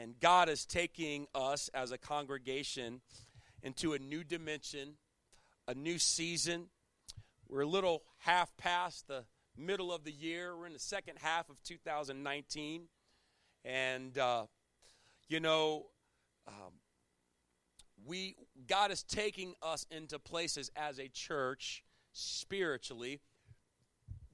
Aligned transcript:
And 0.00 0.18
God 0.18 0.48
is 0.48 0.64
taking 0.64 1.26
us 1.34 1.68
as 1.74 1.92
a 1.92 1.98
congregation 1.98 3.02
into 3.62 3.92
a 3.92 3.98
new 3.98 4.24
dimension, 4.24 4.94
a 5.68 5.74
new 5.74 5.98
season. 5.98 6.68
We're 7.50 7.60
a 7.60 7.66
little 7.66 8.04
half 8.16 8.56
past 8.56 9.08
the 9.08 9.26
middle 9.58 9.92
of 9.92 10.04
the 10.04 10.10
year. 10.10 10.56
We're 10.56 10.68
in 10.68 10.72
the 10.72 10.78
second 10.78 11.18
half 11.20 11.50
of 11.50 11.62
2019. 11.64 12.84
And, 13.66 14.16
uh, 14.16 14.46
you 15.28 15.38
know, 15.38 15.88
um, 16.48 16.72
we 18.06 18.36
God 18.66 18.90
is 18.90 19.02
taking 19.02 19.52
us 19.60 19.84
into 19.90 20.18
places 20.18 20.70
as 20.76 20.98
a 20.98 21.08
church 21.08 21.84
spiritually 22.14 23.20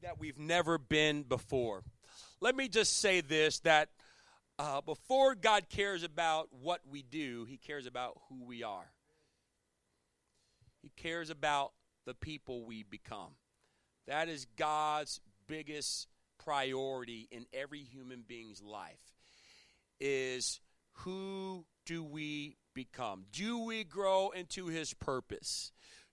that 0.01 0.21
we've 0.21 0.39
never 0.39 0.79
been 0.79 1.25
before. 1.25 1.83
Let 2.41 2.55
me 2.55 2.69
just 2.69 2.99
say 2.99 3.21
this 3.21 3.59
that 3.61 3.89
uh, 4.59 4.81
before 4.81 5.35
God 5.35 5.69
cares 5.69 6.03
about 6.03 6.49
what 6.51 6.81
we 6.89 7.03
do, 7.03 7.45
He 7.45 7.57
cares 7.57 7.87
about 7.87 8.19
who 8.29 8.45
we 8.45 8.63
are. 8.63 8.91
He 10.83 10.91
cares 10.97 11.31
about 11.31 11.73
the 12.07 12.15
people 12.15 12.65
we 12.65 12.83
become. 12.83 13.33
That 14.07 14.29
is 14.29 14.47
God's 14.57 15.21
biggest 15.49 16.07
priority 16.39 17.29
in 17.31 17.47
every 17.53 17.83
human 17.83 18.25
being's 18.27 18.63
life 18.63 19.15
is 19.99 20.61
who 20.93 21.67
do 21.85 22.05
we 22.05 22.57
become? 22.75 23.25
Do 23.33 23.65
we 23.65 23.85
grow 23.85 24.31
into 24.31 24.67
his 24.67 24.95
purpose? 24.95 25.73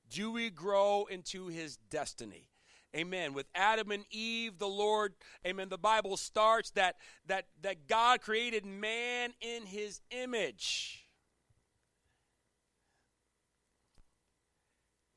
Do 0.09 0.31
we 0.31 0.49
grow 0.49 1.05
into 1.05 1.47
his 1.47 1.77
destiny? 1.77 2.49
Amen. 2.95 3.33
With 3.33 3.47
Adam 3.55 3.91
and 3.91 4.05
Eve, 4.11 4.59
the 4.59 4.67
Lord, 4.67 5.13
amen, 5.47 5.69
the 5.69 5.77
Bible 5.77 6.15
starts 6.15 6.69
that 6.71 6.95
that 7.27 7.45
that 7.61 7.87
God 7.87 8.21
created 8.21 8.65
man 8.65 9.33
in 9.41 9.65
his 9.65 10.01
image. 10.11 11.07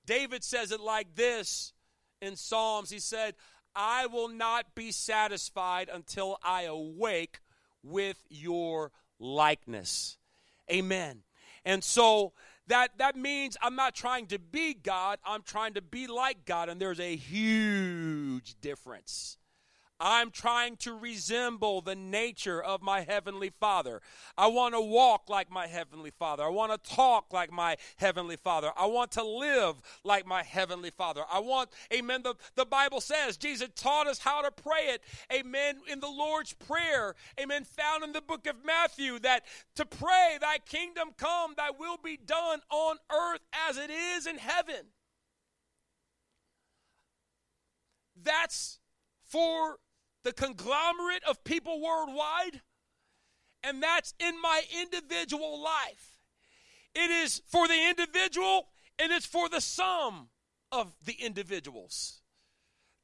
David 0.06 0.44
says 0.44 0.70
it 0.70 0.80
like 0.80 1.14
this 1.16 1.74
in 2.22 2.36
Psalms. 2.36 2.90
He 2.90 3.00
said, 3.00 3.34
I 3.74 4.06
will 4.06 4.28
not 4.28 4.74
be 4.74 4.90
satisfied 4.90 5.90
until 5.92 6.38
I 6.42 6.62
awake 6.62 7.40
with 7.82 8.16
your 8.30 8.92
likeness. 9.18 10.16
Amen. 10.70 11.22
And 11.64 11.84
so 11.84 12.32
that 12.68 12.98
that 12.98 13.16
means 13.16 13.56
I'm 13.62 13.76
not 13.76 13.94
trying 13.94 14.26
to 14.28 14.38
be 14.38 14.74
God, 14.74 15.18
I'm 15.24 15.42
trying 15.42 15.74
to 15.74 15.82
be 15.82 16.06
like 16.06 16.44
God 16.44 16.68
and 16.68 16.80
there's 16.80 17.00
a 17.00 17.16
huge 17.16 18.60
difference. 18.60 19.38
I'm 19.98 20.30
trying 20.30 20.76
to 20.78 20.92
resemble 20.92 21.80
the 21.80 21.94
nature 21.94 22.62
of 22.62 22.82
my 22.82 23.00
Heavenly 23.00 23.50
Father. 23.50 24.02
I 24.36 24.48
want 24.48 24.74
to 24.74 24.80
walk 24.80 25.30
like 25.30 25.50
my 25.50 25.66
Heavenly 25.66 26.10
Father. 26.10 26.42
I 26.42 26.48
want 26.48 26.72
to 26.72 26.94
talk 26.94 27.32
like 27.32 27.50
my 27.50 27.76
Heavenly 27.96 28.36
Father. 28.36 28.70
I 28.76 28.86
want 28.86 29.12
to 29.12 29.24
live 29.24 29.76
like 30.04 30.26
my 30.26 30.42
Heavenly 30.42 30.90
Father. 30.90 31.22
I 31.32 31.38
want, 31.38 31.70
amen. 31.92 32.22
The, 32.22 32.34
the 32.56 32.66
Bible 32.66 33.00
says 33.00 33.36
Jesus 33.38 33.70
taught 33.74 34.06
us 34.06 34.18
how 34.18 34.42
to 34.42 34.50
pray 34.50 34.88
it, 34.88 35.02
amen, 35.32 35.78
in 35.90 36.00
the 36.00 36.08
Lord's 36.08 36.52
Prayer, 36.52 37.14
amen, 37.40 37.64
found 37.64 38.04
in 38.04 38.12
the 38.12 38.20
book 38.20 38.46
of 38.46 38.56
Matthew, 38.64 39.18
that 39.20 39.44
to 39.76 39.86
pray, 39.86 40.36
Thy 40.40 40.58
kingdom 40.58 41.10
come, 41.16 41.54
Thy 41.56 41.70
will 41.70 41.98
be 42.02 42.18
done 42.18 42.60
on 42.70 42.96
earth 43.10 43.40
as 43.68 43.78
it 43.78 43.90
is 43.90 44.26
in 44.26 44.38
heaven. 44.38 44.86
That's 48.22 48.78
for 49.24 49.78
the 50.26 50.32
conglomerate 50.32 51.22
of 51.22 51.44
people 51.44 51.80
worldwide, 51.80 52.60
and 53.62 53.80
that's 53.80 54.12
in 54.18 54.34
my 54.42 54.60
individual 54.82 55.62
life. 55.62 56.18
It 56.96 57.12
is 57.12 57.42
for 57.46 57.68
the 57.68 57.88
individual, 57.90 58.66
and 58.98 59.12
it's 59.12 59.24
for 59.24 59.48
the 59.48 59.60
sum 59.60 60.30
of 60.72 60.92
the 61.04 61.12
individuals. 61.12 62.22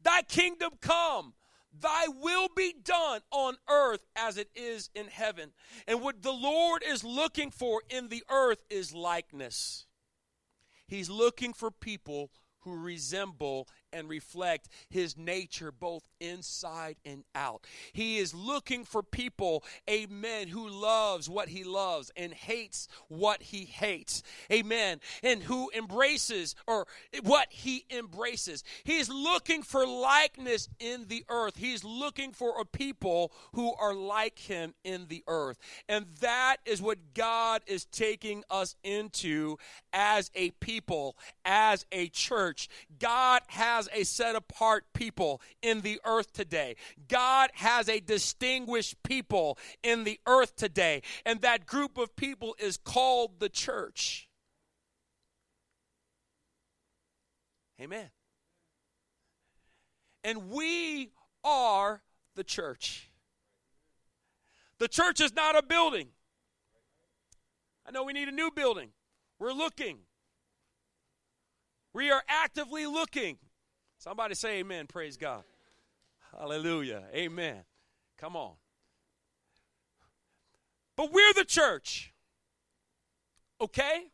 Thy 0.03 0.23
kingdom 0.23 0.73
come, 0.81 1.35
thy 1.73 2.09
will 2.09 2.49
be 2.57 2.75
done 2.83 3.21
on 3.31 3.55
earth 3.71 4.05
as 4.17 4.37
it 4.37 4.51
is 4.57 4.91
in 4.93 5.07
heaven. 5.07 5.53
And 5.87 6.03
what 6.03 6.23
the 6.23 6.33
Lord 6.33 6.83
is 6.85 7.05
looking 7.05 7.53
for 7.53 7.83
in 7.89 8.09
the 8.09 8.25
earth 8.33 8.65
is 8.69 8.93
likeness. 8.93 9.87
He's 10.89 11.09
looking 11.09 11.53
for 11.53 11.71
people 11.71 12.33
who 12.63 12.75
resemble 12.75 13.69
and 13.93 14.09
reflect 14.09 14.69
his 14.89 15.17
nature 15.17 15.73
both 15.73 16.03
inside 16.21 16.97
and 17.05 17.25
out. 17.35 17.67
He 17.93 18.19
is 18.19 18.35
looking 18.35 18.85
for 18.85 19.03
people, 19.03 19.65
amen, 19.89 20.49
who 20.49 20.69
loves 20.69 21.29
what 21.29 21.49
he 21.49 21.65
loves 21.65 22.11
and 22.17 22.33
hates 22.33 22.89
what 23.09 23.43
he 23.43 23.65
hates. 23.65 24.23
Amen. 24.51 25.01
And 25.23 25.43
who 25.43 25.71
embraces 25.77 26.55
or 26.67 26.87
what 27.23 27.49
he 27.51 27.85
embraces. 27.91 28.65
He's 28.85 29.09
looking 29.09 29.63
for 29.63 29.87
likeness 29.87 30.69
in 30.79 31.07
the 31.09 31.25
earth. 31.29 31.57
He's 31.57 31.85
looking 31.85 32.33
for 32.33 32.61
a 32.61 32.65
people 32.65 33.33
who 33.55 33.75
are 33.75 33.95
like 33.95 34.39
him 34.39 34.75
in 34.85 35.07
the 35.09 35.25
earth. 35.27 35.59
And 35.89 36.07
that 36.21 36.59
is 36.65 36.81
what 36.81 37.15
God 37.15 37.63
is 37.67 37.85
taking 37.87 38.45
us 38.51 38.77
into 38.85 39.59
as 39.93 40.31
a 40.35 40.51
people, 40.53 41.17
as 41.45 41.85
a 41.93 42.09
church. 42.09 42.69
God 42.99 43.43
has 43.49 43.82
has 43.83 44.01
a 44.01 44.05
set 44.05 44.37
apart 44.37 44.85
people 44.93 45.41
in 45.61 45.81
the 45.81 46.01
earth 46.05 46.33
today. 46.33 46.77
God 47.09 47.51
has 47.55 47.89
a 47.89 48.01
distinguished 48.01 49.03
people 49.03 49.59
in 49.83 50.05
the 50.05 50.21
earth 50.27 50.57
today. 50.57 51.03
And 51.25 51.41
that 51.43 51.67
group 51.67 51.99
of 51.99 52.15
people 52.17 52.55
is 52.59 52.77
called 52.77 53.41
the 53.41 53.49
church. 53.49 54.29
Amen. 57.81 58.11
And 60.25 60.51
we 60.51 61.11
are 61.43 62.03
the 62.37 62.45
church. 62.45 63.11
The 64.79 64.89
church 64.89 65.21
is 65.21 65.35
not 65.35 65.57
a 65.57 65.63
building. 65.63 66.09
I 67.87 67.91
know 67.91 68.05
we 68.05 68.13
need 68.13 68.29
a 68.29 68.33
new 68.33 68.51
building. 68.53 68.91
We're 69.41 69.53
looking. 69.53 69.99
We 71.93 72.11
are 72.11 72.23
actively 72.29 72.87
looking. 72.87 73.39
Somebody 74.03 74.35
say 74.35 74.59
amen. 74.59 74.89
Praise 74.89 75.17
God. 75.17 75.45
Hallelujah. 76.37 77.05
Amen. 77.15 77.59
Come 78.19 78.35
on. 78.35 78.55
But 80.97 81.13
we're 81.13 81.33
the 81.35 81.45
church. 81.45 82.13
Okay? 83.61 84.07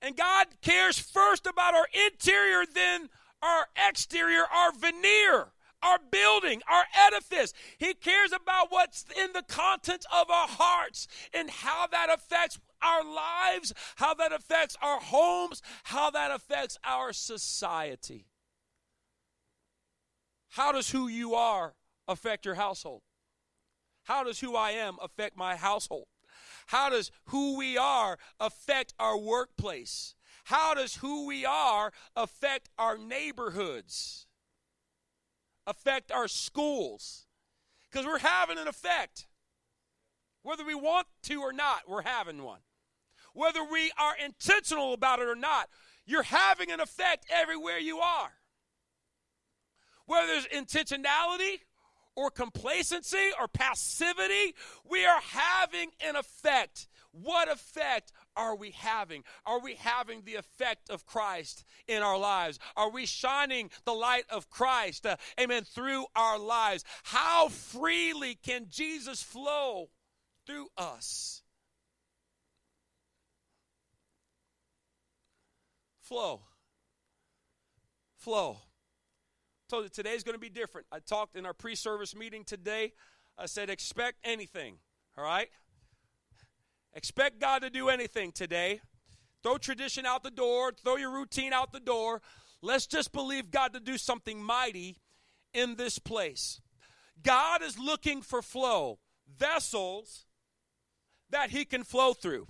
And 0.00 0.16
God 0.16 0.46
cares 0.62 0.96
first 0.96 1.44
about 1.44 1.74
our 1.74 1.88
interior, 2.06 2.64
then 2.72 3.08
our 3.42 3.66
exterior, 3.88 4.44
our 4.54 4.70
veneer, 4.70 5.48
our 5.82 5.98
building, 6.12 6.62
our 6.70 6.84
edifice. 6.96 7.52
He 7.78 7.94
cares 7.94 8.30
about 8.30 8.70
what's 8.70 9.06
in 9.20 9.32
the 9.32 9.42
contents 9.42 10.06
of 10.14 10.30
our 10.30 10.46
hearts 10.46 11.08
and 11.32 11.50
how 11.50 11.88
that 11.88 12.10
affects 12.14 12.60
our 12.80 13.02
lives, 13.02 13.74
how 13.96 14.14
that 14.14 14.32
affects 14.32 14.76
our 14.80 15.00
homes, 15.00 15.62
how 15.82 16.10
that 16.12 16.30
affects 16.30 16.78
our 16.84 17.12
society. 17.12 18.28
How 20.54 20.70
does 20.70 20.90
who 20.90 21.08
you 21.08 21.34
are 21.34 21.74
affect 22.06 22.46
your 22.46 22.54
household? 22.54 23.02
How 24.04 24.22
does 24.22 24.38
who 24.38 24.54
I 24.54 24.70
am 24.70 24.98
affect 25.02 25.36
my 25.36 25.56
household? 25.56 26.06
How 26.68 26.90
does 26.90 27.10
who 27.24 27.58
we 27.58 27.76
are 27.76 28.18
affect 28.38 28.94
our 29.00 29.18
workplace? 29.18 30.14
How 30.44 30.74
does 30.74 30.94
who 30.94 31.26
we 31.26 31.44
are 31.44 31.90
affect 32.14 32.68
our 32.78 32.96
neighborhoods? 32.96 34.28
Affect 35.66 36.12
our 36.12 36.28
schools? 36.28 37.26
Because 37.90 38.06
we're 38.06 38.20
having 38.20 38.56
an 38.56 38.68
effect. 38.68 39.26
Whether 40.44 40.64
we 40.64 40.76
want 40.76 41.08
to 41.24 41.42
or 41.42 41.52
not, 41.52 41.88
we're 41.88 42.02
having 42.02 42.44
one. 42.44 42.60
Whether 43.32 43.64
we 43.64 43.90
are 43.98 44.14
intentional 44.24 44.92
about 44.92 45.18
it 45.18 45.26
or 45.26 45.34
not, 45.34 45.68
you're 46.06 46.22
having 46.22 46.70
an 46.70 46.78
effect 46.78 47.26
everywhere 47.28 47.78
you 47.78 47.98
are 47.98 48.34
whether 50.06 50.26
there's 50.26 50.46
intentionality 50.46 51.60
or 52.16 52.30
complacency 52.30 53.30
or 53.40 53.48
passivity, 53.48 54.54
we 54.88 55.04
are 55.04 55.20
having 55.20 55.90
an 56.06 56.16
effect. 56.16 56.88
What 57.10 57.50
effect 57.50 58.12
are 58.36 58.56
we 58.56 58.72
having? 58.72 59.22
Are 59.46 59.60
we 59.60 59.74
having 59.74 60.22
the 60.24 60.34
effect 60.34 60.90
of 60.90 61.06
Christ 61.06 61.64
in 61.86 62.02
our 62.02 62.18
lives? 62.18 62.58
Are 62.76 62.90
we 62.90 63.06
shining 63.06 63.70
the 63.84 63.92
light 63.92 64.24
of 64.30 64.50
Christ, 64.50 65.06
uh, 65.06 65.16
amen, 65.40 65.64
through 65.64 66.06
our 66.16 66.38
lives? 66.38 66.84
How 67.04 67.48
freely 67.48 68.34
can 68.34 68.66
Jesus 68.68 69.22
flow 69.22 69.90
through 70.46 70.68
us? 70.76 71.42
Flow. 76.00 76.42
Flow 78.16 78.58
told 79.68 79.84
you 79.84 79.90
today's 79.90 80.22
going 80.22 80.34
to 80.34 80.40
be 80.40 80.50
different. 80.50 80.86
I 80.92 80.98
talked 80.98 81.36
in 81.36 81.46
our 81.46 81.54
pre 81.54 81.74
service 81.74 82.14
meeting 82.14 82.44
today. 82.44 82.92
I 83.38 83.46
said, 83.46 83.70
expect 83.70 84.18
anything, 84.24 84.76
all 85.18 85.24
right? 85.24 85.48
Expect 86.94 87.40
God 87.40 87.62
to 87.62 87.70
do 87.70 87.88
anything 87.88 88.30
today. 88.30 88.80
Throw 89.42 89.58
tradition 89.58 90.06
out 90.06 90.22
the 90.22 90.30
door, 90.30 90.72
throw 90.72 90.96
your 90.96 91.12
routine 91.12 91.52
out 91.52 91.72
the 91.72 91.80
door. 91.80 92.22
Let's 92.62 92.86
just 92.86 93.12
believe 93.12 93.50
God 93.50 93.72
to 93.74 93.80
do 93.80 93.98
something 93.98 94.42
mighty 94.42 94.98
in 95.52 95.74
this 95.76 95.98
place. 95.98 96.60
God 97.22 97.62
is 97.62 97.78
looking 97.78 98.22
for 98.22 98.40
flow, 98.40 99.00
vessels 99.36 100.24
that 101.30 101.50
He 101.50 101.64
can 101.64 101.84
flow 101.84 102.12
through, 102.12 102.46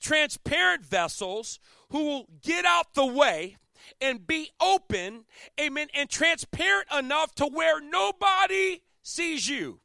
transparent 0.00 0.84
vessels 0.84 1.60
who 1.90 2.04
will 2.04 2.26
get 2.42 2.64
out 2.64 2.94
the 2.94 3.06
way 3.06 3.56
and 4.00 4.26
be 4.26 4.50
open, 4.60 5.24
amen, 5.60 5.88
and 5.94 6.08
transparent 6.08 6.88
enough 6.96 7.34
to 7.36 7.46
where 7.46 7.80
nobody 7.80 8.80
sees 9.02 9.48
you, 9.48 9.80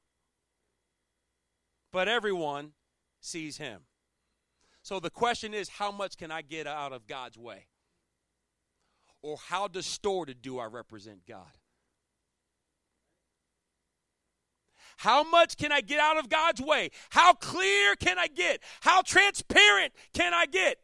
but 1.92 2.08
everyone 2.08 2.72
sees 3.20 3.58
Him. 3.58 3.82
So 4.82 5.00
the 5.00 5.10
question 5.10 5.54
is 5.54 5.70
how 5.70 5.92
much 5.92 6.18
can 6.18 6.32
I 6.32 6.42
get 6.42 6.68
out 6.68 6.94
of 6.94 7.06
God's 7.08 7.38
way? 7.38 7.68
Or 9.22 9.38
how 9.38 9.68
distorted 9.68 10.42
do 10.42 10.60
I 10.60 10.66
represent 10.66 11.26
God? 11.28 11.58
How 14.98 15.24
much 15.24 15.56
can 15.56 15.72
I 15.72 15.82
get 15.82 16.00
out 16.00 16.18
of 16.18 16.28
God's 16.28 16.62
way? 16.62 16.90
How 17.10 17.34
clear 17.34 17.96
can 17.96 18.20
I 18.20 18.28
get? 18.28 18.62
How 18.82 19.02
transparent 19.02 19.94
can 20.14 20.34
I 20.34 20.46
get? 20.46 20.80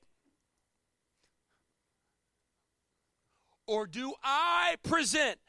Or 3.67 3.87
do 3.87 4.13
I 4.23 4.75
present 4.83 5.39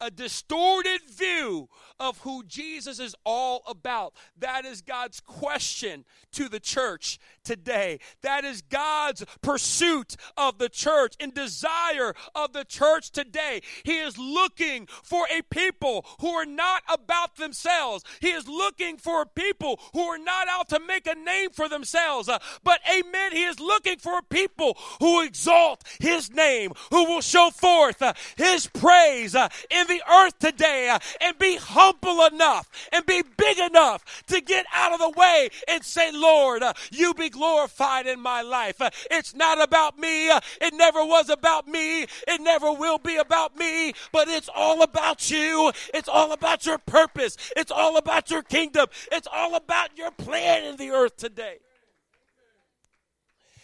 a 0.00 0.10
distorted 0.10 1.00
view 1.08 1.68
of 1.98 2.18
who 2.18 2.44
Jesus 2.44 2.98
is 2.98 3.14
all 3.24 3.62
about. 3.66 4.14
That 4.38 4.64
is 4.64 4.82
God's 4.82 5.20
question 5.20 6.04
to 6.32 6.48
the 6.48 6.60
church 6.60 7.18
today. 7.46 8.00
That 8.22 8.44
is 8.44 8.60
God's 8.60 9.24
pursuit 9.40 10.16
of 10.36 10.58
the 10.58 10.68
church 10.68 11.14
and 11.20 11.32
desire 11.32 12.14
of 12.34 12.52
the 12.52 12.64
church 12.64 13.10
today. 13.10 13.62
He 13.84 13.98
is 13.98 14.18
looking 14.18 14.86
for 14.86 15.26
a 15.30 15.42
people 15.42 16.04
who 16.20 16.28
are 16.30 16.44
not 16.44 16.82
about 16.92 17.36
themselves. 17.36 18.04
He 18.20 18.30
is 18.30 18.48
looking 18.48 18.98
for 18.98 19.24
people 19.24 19.80
who 19.94 20.02
are 20.02 20.18
not 20.18 20.48
out 20.48 20.68
to 20.70 20.80
make 20.80 21.06
a 21.06 21.14
name 21.14 21.50
for 21.50 21.68
themselves. 21.68 22.28
Uh, 22.28 22.38
but 22.64 22.80
amen, 22.92 23.32
he 23.32 23.44
is 23.44 23.60
looking 23.60 23.98
for 23.98 24.20
people 24.22 24.76
who 25.00 25.22
exalt 25.22 25.84
his 26.00 26.30
name, 26.30 26.72
who 26.90 27.04
will 27.04 27.20
show 27.20 27.50
forth 27.50 28.02
uh, 28.02 28.12
his 28.36 28.66
praise 28.66 29.34
uh, 29.34 29.48
in 29.70 29.86
the 29.86 30.02
earth 30.10 30.38
today 30.38 30.96
and 31.20 31.38
be 31.38 31.56
humble 31.56 32.24
enough 32.26 32.68
and 32.92 33.06
be 33.06 33.22
big 33.36 33.58
enough 33.58 34.04
to 34.26 34.40
get 34.40 34.66
out 34.74 34.92
of 34.92 34.98
the 34.98 35.10
way 35.10 35.48
and 35.68 35.84
say, 35.84 36.10
Lord, 36.12 36.62
you 36.90 37.14
be 37.14 37.30
glorified 37.36 38.06
in 38.06 38.18
my 38.18 38.40
life. 38.40 38.80
Uh, 38.80 38.88
it's 39.10 39.34
not 39.34 39.62
about 39.62 39.98
me. 39.98 40.28
It 40.30 40.72
never 40.72 41.04
was 41.04 41.28
about 41.28 41.68
me. 41.68 42.02
It 42.02 42.40
never 42.40 42.72
will 42.72 42.96
be 42.96 43.16
about 43.16 43.56
me, 43.56 43.92
but 44.10 44.26
it's 44.26 44.48
all 44.54 44.82
about 44.82 45.30
you. 45.30 45.70
It's 45.92 46.08
all 46.08 46.32
about 46.32 46.64
your 46.64 46.78
purpose. 46.78 47.36
It's 47.54 47.70
all 47.70 47.98
about 47.98 48.30
your 48.30 48.42
kingdom. 48.42 48.86
It's 49.12 49.28
all 49.30 49.54
about 49.54 49.98
your 49.98 50.10
plan 50.12 50.64
in 50.64 50.76
the 50.76 50.90
earth 50.90 51.18
today. 51.18 51.58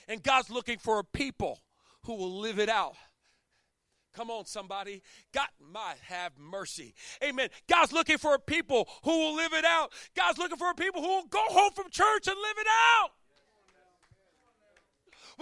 And 0.06 0.22
God's 0.22 0.50
looking 0.50 0.78
for 0.78 0.98
a 0.98 1.04
people 1.04 1.60
who 2.04 2.14
will 2.16 2.40
live 2.40 2.58
it 2.58 2.69
out. 2.69 2.94
Come 4.14 4.30
on, 4.30 4.44
somebody. 4.44 5.02
God 5.32 5.48
might 5.72 5.96
have 6.02 6.32
mercy. 6.38 6.94
Amen. 7.24 7.48
God's 7.66 7.92
looking 7.92 8.19
for 8.19 8.34
a 8.34 8.38
people 8.38 8.86
who 9.04 9.10
will 9.10 9.34
live 9.34 9.54
it 9.54 9.64
out. 9.64 9.92
God's 10.14 10.36
looking 10.36 10.58
for 10.58 10.69
a 10.69 10.74
people 10.74 11.00
who 11.00 11.08
will 11.08 11.26
go 11.28 11.44
home 11.48 11.72
from 11.74 11.88
church 11.90 12.26
and 12.26 12.36
live 12.36 12.58
it 12.58 12.66
out. 13.00 13.12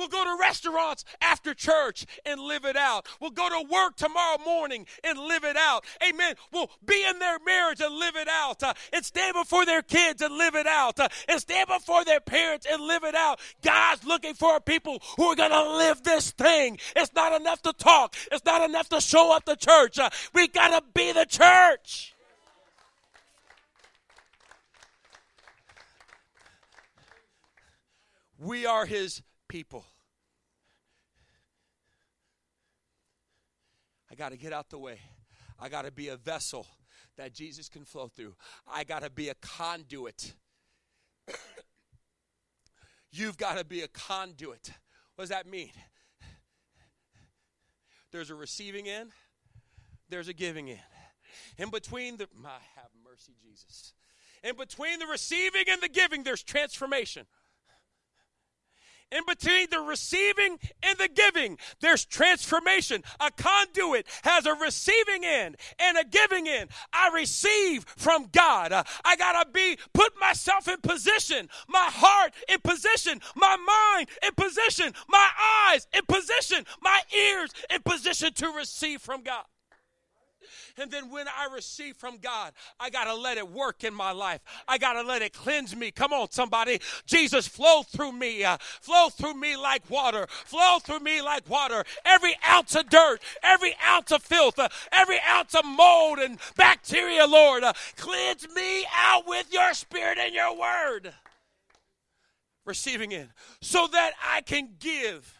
We'll 0.00 0.08
go 0.08 0.24
to 0.24 0.40
restaurants 0.40 1.04
after 1.20 1.52
church 1.52 2.06
and 2.24 2.40
live 2.40 2.64
it 2.64 2.74
out. 2.74 3.06
We'll 3.20 3.32
go 3.32 3.50
to 3.50 3.68
work 3.70 3.96
tomorrow 3.96 4.38
morning 4.42 4.86
and 5.04 5.18
live 5.18 5.44
it 5.44 5.58
out. 5.58 5.84
Amen. 6.02 6.36
We'll 6.50 6.70
be 6.86 7.04
in 7.06 7.18
their 7.18 7.38
marriage 7.44 7.82
and 7.82 7.94
live 7.94 8.16
it 8.16 8.26
out. 8.26 8.62
Uh, 8.62 8.72
and 8.94 9.04
stand 9.04 9.34
before 9.34 9.66
their 9.66 9.82
kids 9.82 10.22
and 10.22 10.38
live 10.38 10.54
it 10.54 10.66
out. 10.66 10.98
Uh, 10.98 11.08
and 11.28 11.38
stand 11.38 11.68
before 11.68 12.02
their 12.06 12.18
parents 12.18 12.66
and 12.66 12.80
live 12.82 13.04
it 13.04 13.14
out. 13.14 13.40
God's 13.60 14.02
looking 14.04 14.32
for 14.32 14.58
people 14.58 15.02
who 15.18 15.24
are 15.24 15.36
going 15.36 15.50
to 15.50 15.76
live 15.76 16.02
this 16.02 16.30
thing. 16.30 16.78
It's 16.96 17.12
not 17.12 17.38
enough 17.38 17.60
to 17.64 17.74
talk, 17.74 18.16
it's 18.32 18.46
not 18.46 18.62
enough 18.66 18.88
to 18.88 19.02
show 19.02 19.36
up 19.36 19.44
the 19.44 19.56
church. 19.56 19.98
Uh, 19.98 20.08
we 20.32 20.48
got 20.48 20.68
to 20.68 20.82
be 20.94 21.12
the 21.12 21.26
church. 21.26 22.14
We 28.38 28.64
are 28.64 28.86
his 28.86 29.20
people. 29.50 29.84
I 34.08 34.14
got 34.14 34.30
to 34.30 34.38
get 34.38 34.52
out 34.52 34.70
the 34.70 34.78
way. 34.78 35.00
I 35.58 35.68
got 35.68 35.84
to 35.84 35.90
be 35.90 36.08
a 36.08 36.16
vessel 36.16 36.66
that 37.16 37.34
Jesus 37.34 37.68
can 37.68 37.84
flow 37.84 38.06
through. 38.06 38.34
I 38.72 38.84
got 38.84 39.02
to 39.02 39.10
be 39.10 39.28
a 39.28 39.34
conduit. 39.34 40.34
You've 43.10 43.36
got 43.36 43.58
to 43.58 43.64
be 43.64 43.82
a 43.82 43.88
conduit. 43.88 44.70
What 45.16 45.22
does 45.24 45.30
that 45.30 45.48
mean? 45.48 45.72
There's 48.12 48.30
a 48.30 48.36
receiving 48.36 48.88
end, 48.88 49.10
there's 50.08 50.28
a 50.28 50.32
giving 50.32 50.70
end. 50.70 50.78
In 51.58 51.70
between 51.70 52.18
the, 52.18 52.28
my 52.40 52.50
have 52.76 52.90
mercy, 53.04 53.32
Jesus. 53.42 53.94
In 54.44 54.56
between 54.56 55.00
the 55.00 55.06
receiving 55.06 55.64
and 55.68 55.82
the 55.82 55.88
giving, 55.88 56.22
there's 56.22 56.42
transformation 56.42 57.26
in 59.12 59.22
between 59.26 59.68
the 59.70 59.80
receiving 59.80 60.58
and 60.82 60.98
the 60.98 61.08
giving, 61.08 61.58
there's 61.80 62.04
transformation. 62.04 63.02
A 63.20 63.30
conduit 63.30 64.06
has 64.22 64.46
a 64.46 64.54
receiving 64.54 65.24
end 65.24 65.56
and 65.78 65.98
a 65.98 66.04
giving 66.04 66.48
end. 66.48 66.70
I 66.92 67.10
receive 67.14 67.84
from 67.96 68.28
God. 68.32 68.72
Uh, 68.72 68.84
I 69.04 69.16
got 69.16 69.42
to 69.42 69.50
be, 69.50 69.78
put 69.92 70.12
myself 70.20 70.68
in 70.68 70.80
position, 70.80 71.48
my 71.68 71.88
heart 71.90 72.32
in 72.48 72.60
position, 72.60 73.20
my 73.34 73.56
mind 73.56 74.08
in 74.22 74.34
position, 74.34 74.92
my 75.08 75.28
eyes 75.68 75.86
in 75.92 76.02
position, 76.06 76.64
my 76.80 77.00
ears 77.16 77.50
in 77.70 77.82
position 77.82 78.32
to 78.34 78.48
receive 78.48 79.00
from 79.00 79.22
God. 79.22 79.44
And 80.80 80.90
then 80.90 81.10
when 81.10 81.26
I 81.28 81.52
receive 81.52 81.96
from 81.96 82.16
God, 82.16 82.52
I 82.78 82.88
got 82.88 83.04
to 83.04 83.14
let 83.14 83.36
it 83.36 83.46
work 83.46 83.84
in 83.84 83.92
my 83.92 84.12
life. 84.12 84.40
I 84.66 84.78
got 84.78 84.94
to 84.94 85.02
let 85.02 85.20
it 85.20 85.34
cleanse 85.34 85.76
me. 85.76 85.90
Come 85.90 86.14
on, 86.14 86.30
somebody. 86.30 86.80
Jesus, 87.04 87.46
flow 87.46 87.82
through 87.82 88.12
me. 88.12 88.44
Uh, 88.44 88.56
flow 88.58 89.10
through 89.10 89.34
me 89.34 89.56
like 89.56 89.88
water. 89.90 90.26
Flow 90.28 90.78
through 90.78 91.00
me 91.00 91.20
like 91.20 91.48
water. 91.50 91.84
Every 92.06 92.34
ounce 92.48 92.74
of 92.74 92.88
dirt, 92.88 93.20
every 93.42 93.74
ounce 93.86 94.10
of 94.10 94.22
filth, 94.22 94.58
uh, 94.58 94.68
every 94.90 95.20
ounce 95.28 95.54
of 95.54 95.66
mold 95.66 96.18
and 96.18 96.38
bacteria, 96.56 97.26
Lord, 97.26 97.62
uh, 97.62 97.74
cleanse 97.96 98.48
me 98.54 98.86
out 98.96 99.26
with 99.26 99.52
your 99.52 99.74
spirit 99.74 100.16
and 100.18 100.34
your 100.34 100.58
word. 100.58 101.12
Receiving 102.64 103.12
it 103.12 103.28
so 103.60 103.86
that 103.92 104.12
I 104.22 104.40
can 104.40 104.70
give 104.78 105.36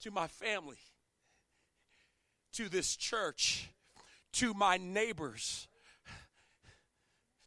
to 0.00 0.10
my 0.10 0.26
family 0.26 0.78
to 2.54 2.68
this 2.68 2.96
church, 2.96 3.70
to 4.32 4.54
my 4.54 4.76
neighbors, 4.76 5.68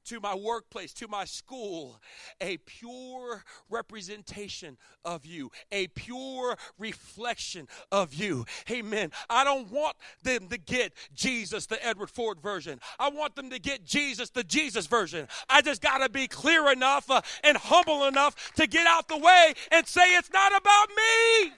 to 0.06 0.20
my 0.22 0.34
workplace, 0.34 0.94
to 0.94 1.08
my 1.08 1.26
school, 1.26 2.00
a 2.40 2.58
pure 2.58 3.44
representation 3.70 4.78
of 5.04 5.26
you, 5.26 5.52
a 5.72 5.88
pure 5.88 6.56
reflection 6.80 7.68
of 7.92 8.14
you. 8.14 8.46
Amen. 8.72 9.12
I 9.30 9.44
don't 9.44 9.70
want 9.70 9.98
them 10.24 10.48
to 10.48 10.58
get 10.58 10.94
Jesus, 11.14 11.66
the 11.66 11.86
Edward 11.86 12.10
Ford 12.10 12.40
version. 12.42 12.80
I 12.98 13.10
want 13.10 13.36
them 13.36 13.50
to 13.50 13.60
get 13.60 13.86
Jesus, 13.86 14.30
the 14.30 14.46
Jesus 14.46 14.88
version. 14.88 15.28
I 15.50 15.62
just 15.62 15.82
got 15.82 15.98
to 15.98 16.10
be 16.10 16.28
clear 16.28 16.72
enough 16.72 17.12
uh, 17.12 17.22
and 17.44 17.58
humble 17.58 18.06
enough 18.06 18.54
to 18.54 18.66
get 18.66 18.88
out 18.88 19.10
the 19.10 19.18
way 19.18 19.54
and 19.72 19.86
say, 19.86 20.16
it's 20.16 20.32
not 20.32 20.56
about 20.56 20.90
me. 20.90 21.52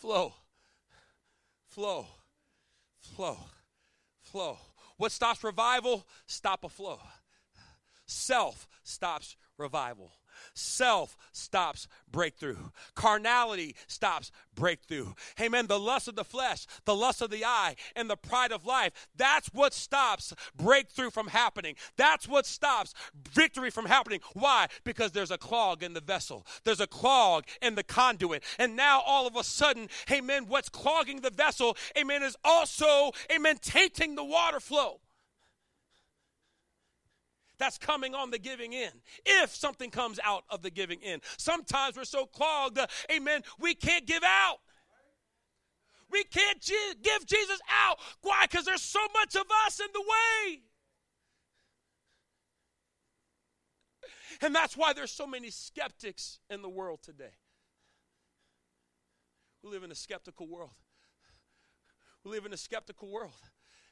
Flow, 0.00 0.32
flow, 1.68 2.06
flow, 2.98 3.36
flow. 4.22 4.58
What 4.96 5.12
stops 5.12 5.44
revival? 5.44 6.06
Stop 6.26 6.64
a 6.64 6.68
flow. 6.68 6.98
Self 8.06 8.66
stops 8.82 9.36
revival. 9.58 10.12
Self 10.54 11.16
stops 11.32 11.88
breakthrough. 12.10 12.70
Carnality 12.94 13.74
stops 13.86 14.30
breakthrough. 14.54 15.12
Amen. 15.40 15.66
The 15.66 15.78
lust 15.78 16.08
of 16.08 16.16
the 16.16 16.24
flesh, 16.24 16.66
the 16.84 16.94
lust 16.94 17.22
of 17.22 17.30
the 17.30 17.44
eye, 17.44 17.76
and 17.96 18.10
the 18.10 18.16
pride 18.16 18.52
of 18.52 18.66
life. 18.66 19.08
That's 19.16 19.48
what 19.48 19.72
stops 19.72 20.34
breakthrough 20.56 21.10
from 21.10 21.28
happening. 21.28 21.76
That's 21.96 22.28
what 22.28 22.46
stops 22.46 22.94
victory 23.32 23.70
from 23.70 23.86
happening. 23.86 24.20
Why? 24.34 24.66
Because 24.84 25.12
there's 25.12 25.30
a 25.30 25.38
clog 25.38 25.82
in 25.82 25.94
the 25.94 26.00
vessel, 26.00 26.46
there's 26.64 26.80
a 26.80 26.86
clog 26.86 27.44
in 27.62 27.74
the 27.74 27.82
conduit. 27.82 28.42
And 28.58 28.76
now 28.76 29.00
all 29.00 29.26
of 29.26 29.36
a 29.36 29.44
sudden, 29.44 29.88
amen, 30.10 30.46
what's 30.48 30.68
clogging 30.68 31.20
the 31.20 31.30
vessel, 31.30 31.76
amen, 31.98 32.22
is 32.22 32.36
also, 32.44 33.12
amen, 33.32 33.58
tainting 33.60 34.14
the 34.14 34.24
water 34.24 34.60
flow. 34.60 35.00
That's 37.60 37.78
coming 37.78 38.14
on 38.14 38.30
the 38.30 38.38
giving 38.38 38.72
in. 38.72 38.90
If 39.24 39.54
something 39.54 39.90
comes 39.90 40.18
out 40.24 40.44
of 40.50 40.62
the 40.62 40.70
giving 40.70 41.00
in. 41.02 41.20
Sometimes 41.36 41.96
we're 41.96 42.04
so 42.04 42.26
clogged, 42.26 42.78
uh, 42.78 42.86
amen, 43.14 43.42
we 43.60 43.74
can't 43.74 44.06
give 44.06 44.24
out. 44.24 44.56
We 46.10 46.24
can't 46.24 46.60
give 46.60 47.26
Jesus 47.26 47.60
out. 47.86 47.98
Why? 48.22 48.46
Because 48.50 48.64
there's 48.64 48.82
so 48.82 49.00
much 49.14 49.36
of 49.36 49.46
us 49.66 49.78
in 49.78 49.86
the 49.92 50.00
way. 50.00 50.62
And 54.42 54.54
that's 54.54 54.76
why 54.76 54.92
there's 54.92 55.12
so 55.12 55.26
many 55.26 55.50
skeptics 55.50 56.40
in 56.48 56.62
the 56.62 56.68
world 56.68 57.00
today. 57.02 57.34
We 59.62 59.70
live 59.70 59.84
in 59.84 59.92
a 59.92 59.94
skeptical 59.94 60.48
world. 60.48 60.70
We 62.24 62.30
live 62.30 62.46
in 62.46 62.52
a 62.52 62.56
skeptical 62.56 63.08
world. 63.08 63.32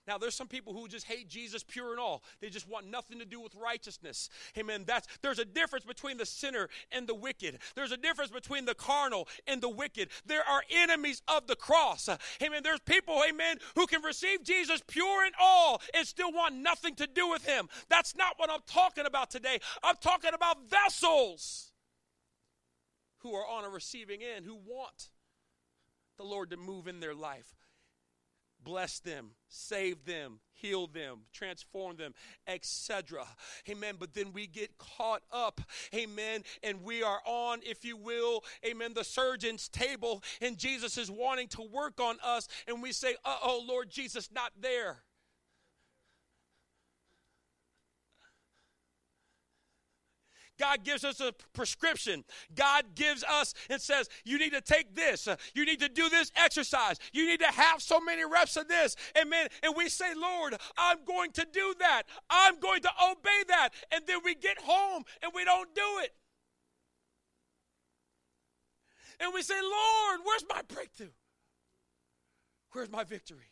Now, 0.09 0.17
there's 0.17 0.35
some 0.35 0.49
people 0.49 0.73
who 0.73 0.89
just 0.89 1.07
hate 1.07 1.29
Jesus 1.29 1.63
pure 1.63 1.91
and 1.91 2.01
all. 2.01 2.23
They 2.41 2.49
just 2.49 2.67
want 2.67 2.91
nothing 2.91 3.19
to 3.19 3.27
do 3.27 3.43
with 3.43 3.55
righteousness. 3.55 4.31
Amen. 4.57 4.85
That's 4.87 5.07
there's 5.21 5.39
a 5.39 5.45
difference 5.45 5.85
between 5.85 6.17
the 6.17 6.25
sinner 6.25 6.71
and 6.91 7.07
the 7.07 7.15
wicked. 7.15 7.59
There's 7.77 7.93
a 7.93 7.97
difference 7.99 8.31
between 8.31 8.65
the 8.65 8.75
carnal 8.75 9.29
and 9.47 9.61
the 9.61 9.69
wicked. 9.69 10.09
There 10.25 10.43
are 10.49 10.63
enemies 10.75 11.21
of 11.29 11.47
the 11.47 11.57
cross. 11.57 12.09
Amen. 12.43 12.63
There's 12.63 12.81
people, 12.81 13.23
amen, 13.29 13.59
who 13.75 13.87
can 13.87 14.01
receive 14.03 14.43
Jesus 14.43 14.83
pure 14.87 15.27
and 15.27 15.35
all 15.39 15.83
and 15.93 16.07
still 16.07 16.33
want 16.33 16.55
nothing 16.55 16.95
to 16.95 17.07
do 17.07 17.29
with 17.29 17.45
him. 17.45 17.69
That's 17.91 18.17
not 18.17 18.35
what 18.39 18.51
I'm 18.51 18.63
talking 18.67 19.05
about 19.05 19.31
today. 19.31 19.61
I'm 19.83 19.97
talking 20.01 20.33
about 20.33 20.71
vessels 20.71 21.71
who 23.19 23.35
are 23.35 23.47
on 23.47 23.65
a 23.65 23.69
receiving 23.69 24.21
end, 24.23 24.47
who 24.47 24.55
want 24.55 25.11
the 26.17 26.25
Lord 26.25 26.49
to 26.51 26.57
move 26.57 26.89
in 26.89 27.01
their 27.01 27.15
life 27.15 27.55
bless 28.63 29.01
them, 29.01 29.31
save 29.49 30.05
them, 30.05 30.41
heal 30.53 30.87
them, 30.87 31.21
transform 31.33 31.97
them, 31.97 32.15
etc. 32.47 33.25
Amen. 33.69 33.95
But 33.99 34.15
then 34.15 34.33
we 34.33 34.47
get 34.47 34.77
caught 34.79 35.23
up, 35.33 35.61
amen, 35.95 36.43
and 36.63 36.83
we 36.83 37.03
are 37.03 37.21
on, 37.25 37.61
if 37.63 37.85
you 37.85 37.97
will, 37.97 38.45
amen, 38.67 38.93
the 38.95 39.05
surgeon's 39.05 39.69
table, 39.69 40.23
and 40.41 40.59
Jesus 40.59 40.99
is 40.99 41.11
wanting 41.11 41.49
to 41.49 41.63
work 41.63 42.01
on 42.01 42.17
us, 42.23 42.49
and 42.67 42.83
we 42.83 42.93
say, 42.93 43.15
uh 43.25 43.37
oh, 43.43 43.63
Lord 43.67 43.91
Jesus, 43.91 44.31
not 44.33 44.53
there. 44.61 44.99
God 50.59 50.85
gives 50.85 51.05
us 51.05 51.21
a 51.21 51.33
prescription. 51.53 52.25
God 52.55 52.95
gives 52.95 53.23
us 53.25 53.55
and 53.71 53.81
says, 53.81 54.09
You 54.25 54.39
need 54.39 54.53
to 54.53 54.61
take 54.61 54.95
this. 54.95 55.29
You 55.55 55.65
need 55.65 55.81
to 55.81 55.89
do 55.89 56.09
this 56.09 56.33
exercise. 56.37 56.99
You 57.13 57.27
need 57.27 57.41
to 57.41 57.47
have 57.47 57.81
so 57.81 58.01
many 58.01 58.25
reps 58.25 58.57
of 58.57 58.69
this. 58.69 58.97
Amen. 59.17 59.49
And 59.63 59.75
we 59.77 59.89
say, 59.89 60.15
Lord, 60.17 60.57
I'm 60.77 61.05
going 61.05 61.33
to 61.33 61.47
do 61.53 61.75
that. 61.79 62.03
I'm 62.29 62.59
going 62.59 62.83
to 62.83 62.91
obey 63.11 63.43
that. 63.49 63.71
And 63.93 64.07
then 64.07 64.19
we 64.25 64.35
get 64.35 64.61
home 64.61 65.05
and 65.23 65.33
we 65.35 65.45
don't 65.45 65.75
do 65.75 66.01
it. 66.03 66.13
And 69.21 69.33
we 69.35 69.43
say, 69.43 69.61
Lord, 69.61 70.21
where's 70.25 70.45
my 70.49 70.63
breakthrough? 70.63 71.09
Where's 72.73 72.91
my 72.91 73.05
victory? 73.05 73.51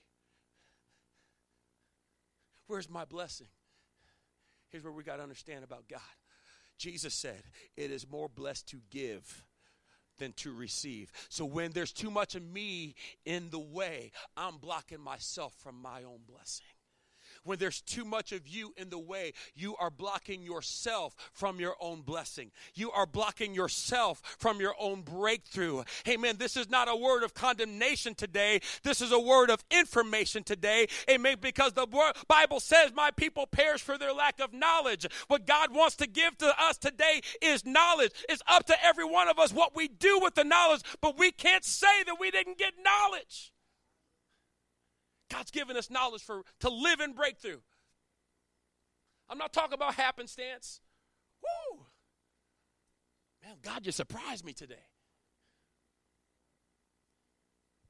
Where's 2.69 2.89
my 2.89 3.05
blessing? 3.05 3.49
Here's 4.71 4.85
where 4.85 4.93
we 4.93 5.05
got 5.05 5.17
to 5.17 5.23
understand 5.23 5.65
about 5.65 5.89
God 5.89 6.01
Jesus 6.79 7.15
said, 7.15 7.43
It 7.77 7.91
is 7.91 8.11
more 8.11 8.29
blessed 8.29 8.69
to 8.69 8.81
give 8.91 9.45
than 10.19 10.33
to 10.35 10.53
receive. 10.53 11.13
So 11.29 11.45
when 11.45 11.73
there's 11.73 11.93
too 11.93 12.11
much 12.11 12.35
of 12.35 12.43
me 12.43 12.95
in 13.25 13.51
the 13.51 13.59
way, 13.59 14.13
I'm 14.37 14.57
blocking 14.59 15.01
myself 15.01 15.55
from 15.63 15.81
my 15.81 16.05
own 16.05 16.21
blessing 16.27 16.67
when 17.47 17.59
there's 17.59 17.81
too 17.81 18.05
much 18.05 18.33
of 18.33 18.47
you 18.47 18.75
in 18.77 18.91
the 18.91 18.99
way, 18.99 19.33
you 19.55 19.77
are 19.77 19.91
blocking 19.91 20.43
yourself 20.43 21.15
from 21.33 21.59
your 21.61 21.77
own 21.81 22.03
blessing. 22.03 22.51
You 22.75 22.91
are 22.91 23.07
blocking 23.07 23.55
yourself 23.55 24.21
from 24.39 24.61
your 24.61 24.75
own 24.79 25.03
breakthrough. 25.03 25.85
Amen. 26.09 26.37
This 26.39 26.57
is 26.57 26.69
not 26.69 26.89
a 26.89 26.97
word 26.97 27.23
of 27.23 27.35
condemnation 27.35 28.15
today. 28.15 28.61
This 28.83 29.01
is 29.01 29.13
a 29.13 29.19
word 29.19 29.51
of 29.51 29.65
information 29.71 30.43
today. 30.43 30.89
Amen. 31.11 31.37
Because 31.41 31.73
the 31.73 31.87
Bible 32.29 32.61
says, 32.61 32.93
My 32.95 33.11
people 33.11 33.47
perish 33.47 33.83
for 33.83 33.97
their 33.97 34.13
lack 34.13 34.41
of 34.41 34.53
knowledge. 34.53 35.07
What 35.29 35.47
God 35.47 35.75
wants 35.75 35.97
to 35.97 36.07
give 36.07 36.37
to 36.39 36.55
us 36.61 36.79
today 36.79 37.21
is 37.41 37.65
knowledge. 37.65 38.13
It's 38.29 38.43
up 38.47 38.67
to 38.67 38.85
every 38.85 39.05
one 39.05 39.29
of 39.29 39.39
us 39.39 39.53
what 39.53 39.77
we 39.77 39.89
do 39.89 40.19
with 40.21 40.35
the 40.35 40.45
knowledge, 40.45 40.83
but 41.01 41.19
we 41.19 41.31
can't 41.31 41.65
say 41.65 42.03
that 42.07 42.21
we 42.21 42.31
didn't 42.31 42.59
get 42.59 42.75
knowledge. 42.83 43.53
God's 45.31 45.51
given 45.51 45.77
us 45.77 45.91
knowledge 45.91 46.23
for 46.23 46.43
to 46.61 46.71
live 46.71 47.01
in 47.01 47.13
breakthrough. 47.13 47.59
I'm 49.29 49.39
not 49.39 49.53
talking 49.53 49.75
about 49.75 49.95
happenstance. 49.95 50.81
Woo! 51.43 51.81
Man, 53.43 53.57
God 53.63 53.83
just 53.83 53.97
surprised 53.97 54.45
me 54.45 54.53
today. 54.53 54.75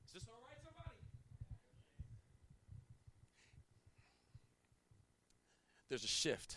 Is 0.06 0.12
this 0.14 0.24
all 0.28 0.40
right, 0.46 0.56
somebody? 0.62 0.96
There's 5.88 6.04
a 6.04 6.08
shift. 6.08 6.56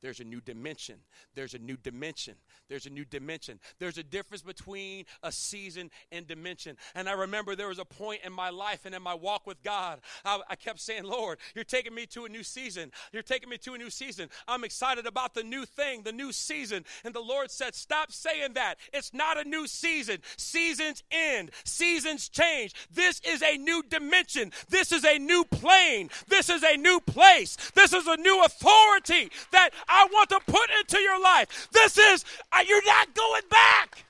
There's 0.00 0.20
a 0.20 0.24
new 0.24 0.40
dimension. 0.40 1.00
There's 1.34 1.54
a 1.54 1.58
new 1.58 1.76
dimension. 1.76 2.36
There's 2.70 2.86
a 2.86 2.90
new 2.90 3.04
dimension. 3.04 3.58
There's 3.80 3.98
a 3.98 4.02
difference 4.04 4.42
between 4.42 5.04
a 5.24 5.32
season 5.32 5.90
and 6.12 6.26
dimension. 6.26 6.76
And 6.94 7.08
I 7.08 7.12
remember 7.12 7.56
there 7.56 7.68
was 7.68 7.80
a 7.80 7.84
point 7.84 8.20
in 8.24 8.32
my 8.32 8.50
life 8.50 8.86
and 8.86 8.94
in 8.94 9.02
my 9.02 9.12
walk 9.12 9.44
with 9.44 9.60
God, 9.64 10.00
I, 10.24 10.40
I 10.48 10.54
kept 10.54 10.80
saying, 10.80 11.02
Lord, 11.02 11.38
you're 11.56 11.64
taking 11.64 11.94
me 11.94 12.06
to 12.06 12.26
a 12.26 12.28
new 12.28 12.44
season. 12.44 12.92
You're 13.12 13.24
taking 13.24 13.50
me 13.50 13.58
to 13.58 13.74
a 13.74 13.78
new 13.78 13.90
season. 13.90 14.30
I'm 14.46 14.62
excited 14.62 15.04
about 15.04 15.34
the 15.34 15.42
new 15.42 15.66
thing, 15.66 16.02
the 16.02 16.12
new 16.12 16.30
season. 16.30 16.84
And 17.04 17.12
the 17.12 17.20
Lord 17.20 17.50
said, 17.50 17.74
Stop 17.74 18.12
saying 18.12 18.52
that. 18.54 18.76
It's 18.92 19.12
not 19.12 19.36
a 19.36 19.48
new 19.48 19.66
season. 19.66 20.18
Seasons 20.36 21.02
end, 21.10 21.50
seasons 21.64 22.28
change. 22.28 22.74
This 22.92 23.20
is 23.26 23.42
a 23.42 23.56
new 23.56 23.82
dimension. 23.82 24.52
This 24.68 24.92
is 24.92 25.04
a 25.04 25.18
new 25.18 25.42
plane. 25.44 26.08
This 26.28 26.48
is 26.48 26.62
a 26.62 26.76
new 26.76 27.00
place. 27.00 27.56
This 27.74 27.92
is 27.92 28.06
a 28.06 28.16
new 28.16 28.44
authority 28.44 29.30
that 29.50 29.70
I 29.88 30.06
want 30.12 30.30
to 30.30 30.40
put 30.46 30.70
into 30.78 31.00
your 31.00 31.20
life. 31.20 31.68
This 31.72 31.98
is, 31.98 32.24
you're 32.66 32.84
not 32.84 33.14
going 33.14 33.42
back. 33.50 34.04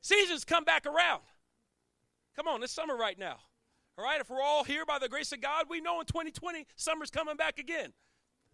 Seasons 0.00 0.44
come 0.44 0.64
back 0.64 0.86
around. 0.86 1.22
Come 2.36 2.48
on, 2.48 2.62
it's 2.62 2.72
summer 2.72 2.96
right 2.96 3.18
now. 3.18 3.36
All 3.96 4.04
right, 4.04 4.20
if 4.20 4.30
we're 4.30 4.42
all 4.42 4.64
here 4.64 4.86
by 4.86 4.98
the 4.98 5.08
grace 5.08 5.32
of 5.32 5.40
God, 5.40 5.66
we 5.68 5.80
know 5.80 6.00
in 6.00 6.06
2020 6.06 6.66
summer's 6.76 7.10
coming 7.10 7.36
back 7.36 7.58
again. 7.58 7.92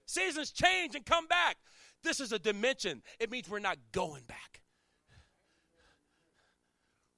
Seasons 0.06 0.50
change 0.50 0.94
and 0.94 1.04
come 1.04 1.26
back. 1.26 1.56
This 2.02 2.20
is 2.20 2.32
a 2.32 2.38
dimension. 2.38 3.02
It 3.18 3.30
means 3.30 3.48
we're 3.48 3.58
not 3.58 3.78
going 3.92 4.24
back. 4.24 4.62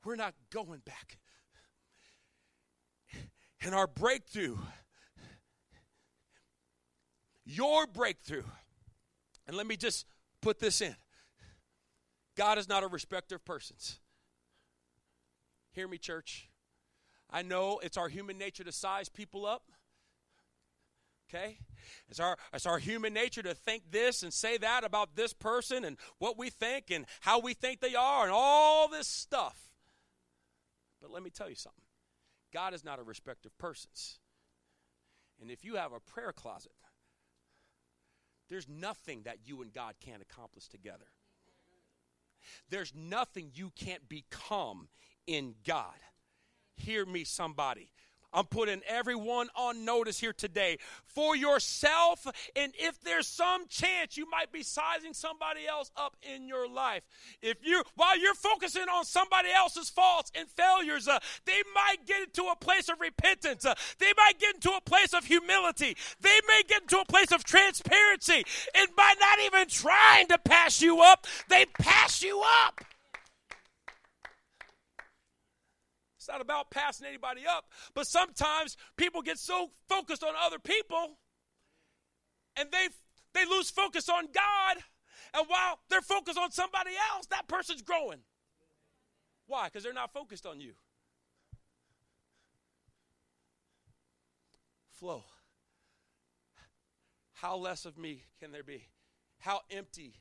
We're 0.04 0.16
not 0.16 0.34
going 0.50 0.80
back. 0.84 1.18
And 3.62 3.75
our 3.75 3.86
breakthrough 3.86 4.56
your 7.46 7.86
breakthrough. 7.86 8.42
And 9.46 9.56
let 9.56 9.66
me 9.66 9.76
just 9.76 10.04
put 10.46 10.60
this 10.60 10.80
in 10.80 10.94
God 12.36 12.56
is 12.56 12.68
not 12.68 12.84
a 12.84 12.86
respecter 12.86 13.34
of 13.34 13.44
persons. 13.44 13.98
Hear 15.72 15.88
me, 15.88 15.98
church. 15.98 16.48
I 17.28 17.42
know 17.42 17.80
it's 17.82 17.96
our 17.96 18.08
human 18.08 18.38
nature 18.38 18.62
to 18.62 18.70
size 18.70 19.08
people 19.08 19.44
up. 19.44 19.64
Okay? 21.28 21.58
It's 22.08 22.20
our, 22.20 22.36
it's 22.52 22.64
our 22.64 22.78
human 22.78 23.12
nature 23.12 23.42
to 23.42 23.54
think 23.54 23.90
this 23.90 24.22
and 24.22 24.32
say 24.32 24.56
that 24.58 24.84
about 24.84 25.16
this 25.16 25.32
person 25.32 25.84
and 25.84 25.96
what 26.18 26.38
we 26.38 26.50
think 26.50 26.92
and 26.92 27.06
how 27.22 27.40
we 27.40 27.52
think 27.52 27.80
they 27.80 27.96
are 27.96 28.22
and 28.22 28.32
all 28.32 28.86
this 28.86 29.08
stuff. 29.08 29.58
But 31.02 31.10
let 31.10 31.24
me 31.24 31.30
tell 31.30 31.48
you 31.48 31.56
something 31.56 31.82
God 32.52 32.72
is 32.72 32.84
not 32.84 33.00
a 33.00 33.02
respecter 33.02 33.48
of 33.48 33.58
persons. 33.58 34.20
And 35.40 35.50
if 35.50 35.64
you 35.64 35.74
have 35.74 35.92
a 35.92 35.98
prayer 35.98 36.32
closet, 36.32 36.72
there's 38.48 38.68
nothing 38.68 39.22
that 39.24 39.38
you 39.44 39.62
and 39.62 39.72
God 39.72 39.94
can't 40.00 40.22
accomplish 40.22 40.68
together. 40.68 41.06
There's 42.70 42.92
nothing 42.94 43.50
you 43.54 43.72
can't 43.76 44.08
become 44.08 44.88
in 45.26 45.54
God. 45.66 45.94
Hear 46.76 47.04
me, 47.04 47.24
somebody. 47.24 47.90
I'm 48.33 48.47
putting 48.47 48.83
everyone 48.87 49.49
on 49.54 49.85
notice 49.85 50.18
here 50.18 50.33
today 50.33 50.78
for 51.06 51.35
yourself. 51.35 52.26
And 52.54 52.73
if 52.78 53.00
there's 53.00 53.26
some 53.26 53.66
chance 53.68 54.16
you 54.16 54.28
might 54.30 54.52
be 54.52 54.62
sizing 54.62 55.14
somebody 55.14 55.66
else 55.66 55.90
up 55.97 56.16
in 56.23 56.47
your 56.47 56.68
life, 56.68 57.02
if 57.40 57.56
you, 57.62 57.83
while 57.95 58.18
you're 58.18 58.35
focusing 58.35 58.88
on 58.92 59.04
somebody 59.04 59.49
else's 59.50 59.88
faults 59.88 60.30
and 60.35 60.49
failures, 60.49 61.09
uh, 61.09 61.18
they 61.45 61.62
might 61.75 62.06
get 62.06 62.25
into 62.25 62.45
a 62.45 62.56
place 62.56 62.88
of 62.88 63.00
repentance. 63.00 63.64
Uh, 63.64 63.75
they 63.99 64.12
might 64.16 64.38
get 64.38 64.56
into 64.56 64.71
a 64.71 64.80
place 64.80 65.14
of 65.14 65.25
humility. 65.25 65.97
They 66.21 66.40
may 66.47 66.62
get 66.68 66.83
into 66.83 66.99
a 66.99 67.04
place 67.04 67.33
of 67.33 67.45
transparency. 67.45 68.45
And 68.75 68.88
by 68.97 69.14
not 69.18 69.38
even 69.47 69.68
trying 69.68 70.28
to 70.28 70.38
pass 70.38 70.83
you 70.83 71.00
up, 71.00 71.26
they 71.49 71.66
pass 71.78 72.23
you 72.23 72.42
up. 72.66 72.85
It's 76.26 76.33
not 76.33 76.40
about 76.40 76.73
passing 76.73 77.06
anybody 77.06 77.42
up. 77.49 77.66
But 77.95 78.09
sometimes 78.09 78.76
people 78.97 79.23
get 79.23 79.38
so 79.38 79.71
focused 79.88 80.25
on 80.25 80.35
other 80.45 80.59
people 80.59 81.18
and 82.56 82.68
they 82.73 82.88
they 83.33 83.45
lose 83.45 83.71
focus 83.71 84.09
on 84.09 84.26
God. 84.35 84.76
And 85.35 85.47
while 85.47 85.78
they're 85.88 86.00
focused 86.00 86.37
on 86.37 86.50
somebody 86.50 86.90
else, 87.14 87.26
that 87.26 87.47
person's 87.47 87.80
growing. 87.83 88.18
Why? 89.47 89.66
Because 89.66 89.85
they're 89.85 89.92
not 89.92 90.12
focused 90.12 90.47
on 90.47 90.61
you. 90.61 90.73
Flow. 94.90 95.23
How 97.35 97.56
less 97.56 97.85
of 97.85 97.97
me 97.97 98.25
can 98.40 98.50
there 98.50 98.64
be? 98.64 98.88
How 99.38 99.61
empty 99.71 100.14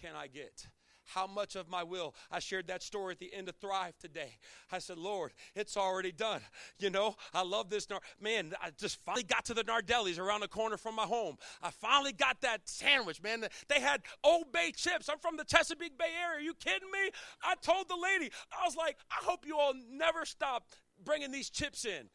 can 0.00 0.16
I 0.16 0.26
get? 0.28 0.68
How 1.14 1.26
much 1.26 1.56
of 1.56 1.68
my 1.68 1.82
will. 1.82 2.14
I 2.30 2.38
shared 2.38 2.68
that 2.68 2.82
story 2.82 3.12
at 3.12 3.18
the 3.18 3.32
end 3.34 3.48
of 3.48 3.56
Thrive 3.56 3.98
today. 3.98 4.38
I 4.70 4.78
said, 4.78 4.98
Lord, 4.98 5.32
it's 5.54 5.76
already 5.76 6.12
done. 6.12 6.40
You 6.78 6.90
know, 6.90 7.16
I 7.34 7.42
love 7.42 7.70
this. 7.70 7.86
Man, 8.20 8.52
I 8.62 8.70
just 8.78 9.04
finally 9.04 9.24
got 9.24 9.44
to 9.46 9.54
the 9.54 9.64
Nardelli's 9.64 10.18
around 10.18 10.40
the 10.40 10.48
corner 10.48 10.76
from 10.76 10.96
my 10.96 11.04
home. 11.04 11.36
I 11.62 11.70
finally 11.70 12.12
got 12.12 12.40
that 12.42 12.68
sandwich, 12.68 13.22
man. 13.22 13.44
They 13.68 13.80
had 13.80 14.02
Old 14.24 14.52
Bay 14.52 14.72
chips. 14.74 15.08
I'm 15.08 15.18
from 15.18 15.36
the 15.36 15.44
Chesapeake 15.44 15.98
Bay 15.98 16.12
area. 16.22 16.38
Are 16.38 16.40
you 16.40 16.54
kidding 16.54 16.90
me? 16.90 17.10
I 17.42 17.54
told 17.60 17.88
the 17.88 17.96
lady, 17.96 18.30
I 18.52 18.64
was 18.64 18.76
like, 18.76 18.96
I 19.10 19.24
hope 19.24 19.46
you 19.46 19.58
all 19.58 19.74
never 19.90 20.24
stop 20.24 20.68
bringing 21.04 21.30
these 21.30 21.50
chips 21.50 21.84
in 21.84 22.08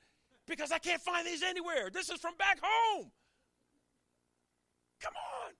because 0.48 0.72
I 0.72 0.78
can't 0.78 1.02
find 1.02 1.26
these 1.26 1.44
anywhere. 1.44 1.90
This 1.92 2.10
is 2.10 2.20
from 2.20 2.36
back 2.38 2.60
home. 2.62 3.12
Come 5.02 5.14
on. 5.46 5.52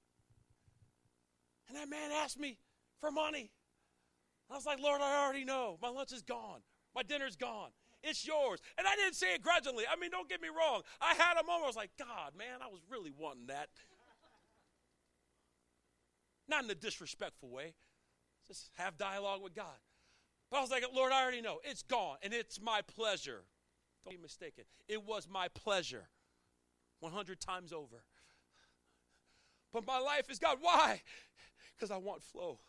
And 1.68 1.78
that 1.78 1.90
man 1.90 2.12
asked 2.12 2.40
me, 2.40 2.58
for 3.00 3.12
money. 3.12 3.52
I 4.50 4.56
was 4.56 4.66
like, 4.66 4.80
Lord, 4.80 5.02
I 5.02 5.24
already 5.24 5.44
know. 5.44 5.78
My 5.82 5.90
lunch 5.90 6.12
is 6.12 6.22
gone. 6.22 6.62
My 6.96 7.04
dinner's 7.04 7.36
gone. 7.36 7.70
It's 8.04 8.26
yours. 8.26 8.62
And 8.78 8.86
I 8.88 8.96
didn't 8.96 9.16
say 9.16 9.34
it 9.34 9.42
grudgingly. 9.42 9.86
I 9.92 10.00
mean, 10.00 10.12
don't 10.12 10.30
get 10.30 10.42
me 10.42 10.50
wrong. 10.50 10.84
I 11.02 11.16
had 11.16 11.38
a 11.42 11.44
moment 11.44 11.64
I 11.64 11.68
was 11.68 11.76
like, 11.76 11.92
God, 11.98 12.34
man, 12.38 12.60
I 12.64 12.68
was 12.68 12.82
really 12.90 13.12
wanting 13.18 13.48
that. 13.48 13.70
Not 16.48 16.64
in 16.64 16.70
a 16.70 16.76
disrespectful 16.76 17.50
way. 17.50 17.74
Just 18.48 18.70
have 18.76 18.98
dialogue 18.98 19.42
with 19.42 19.56
God. 19.56 19.80
But 20.52 20.58
I 20.58 20.62
was 20.62 20.70
like, 20.70 20.84
Lord, 20.94 21.12
I 21.12 21.24
already 21.24 21.42
know. 21.42 21.58
It's 21.64 21.82
gone. 21.82 22.18
And 22.22 22.32
it's 22.32 22.62
my 22.62 22.82
pleasure. 22.82 23.44
Don't 24.04 24.16
be 24.16 24.22
mistaken. 24.22 24.66
It 24.88 25.04
was 25.04 25.28
my 25.28 25.48
pleasure 25.48 26.10
100 27.00 27.40
times 27.40 27.74
over. 27.74 28.04
But 29.74 29.88
my 29.88 29.98
life 29.98 30.30
is 30.30 30.38
God. 30.38 30.60
Why? 30.62 31.02
Because 31.76 31.90
I 31.90 31.98
want 31.98 32.22
flow. 32.22 32.60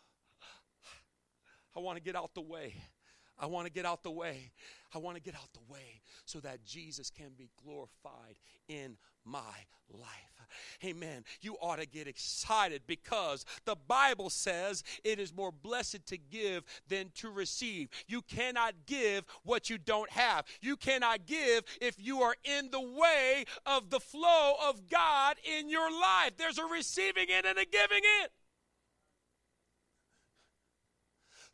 I 1.77 1.81
want 1.81 1.97
to 1.97 2.03
get 2.03 2.17
out 2.17 2.35
the 2.35 2.41
way. 2.41 2.75
I 3.39 3.47
want 3.47 3.67
to 3.67 3.73
get 3.73 3.85
out 3.85 4.03
the 4.03 4.11
way. 4.11 4.51
I 4.95 4.99
want 4.99 5.17
to 5.17 5.23
get 5.23 5.35
out 5.35 5.53
the 5.53 5.73
way 5.73 6.01
so 6.25 6.41
that 6.41 6.65
Jesus 6.65 7.11
can 7.11 7.33
be 7.37 7.51
glorified 7.63 8.39
in 8.67 8.97
my 9.25 9.41
life. 9.93 10.49
Amen. 10.85 11.25
You 11.43 11.57
ought 11.61 11.79
to 11.81 11.87
get 11.87 12.07
excited 12.07 12.83
because 12.87 13.45
the 13.65 13.77
Bible 13.89 14.31
says 14.31 14.85
it 15.05 15.19
is 15.19 15.35
more 15.35 15.53
blessed 15.53 16.07
to 16.07 16.17
give 16.17 16.65
than 16.89 17.11
to 17.17 17.31
receive. 17.31 17.89
You 18.07 18.23
cannot 18.23 18.75
give 18.87 19.25
what 19.43 19.69
you 19.69 19.77
don't 19.77 20.11
have. 20.11 20.45
You 20.63 20.77
cannot 20.77 21.27
give 21.27 21.65
if 21.81 21.97
you 21.99 22.23
are 22.23 22.37
in 22.45 22.71
the 22.71 22.81
way 22.81 23.45
of 23.67 23.91
the 23.91 24.01
flow 24.01 24.55
of 24.67 24.89
God 24.89 25.37
in 25.45 25.69
your 25.69 25.91
life. 25.91 26.33
There's 26.39 26.59
a 26.59 26.65
receiving 26.65 27.27
it 27.29 27.45
and 27.45 27.59
a 27.59 27.67
giving 27.67 28.03
it. 28.23 28.31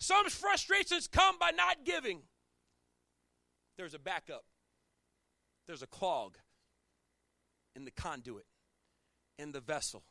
Some 0.02 0.28
frustrations 0.30 1.06
come 1.06 1.38
by 1.38 1.52
not 1.52 1.84
giving. 1.84 2.22
There's 3.76 3.94
a 3.94 4.00
backup, 4.00 4.42
there's 5.68 5.82
a 5.82 5.86
clog 5.86 6.38
in 7.76 7.84
the 7.84 7.92
conduit, 7.92 8.46
in 9.38 9.52
the 9.52 9.60
vessel. 9.60 10.02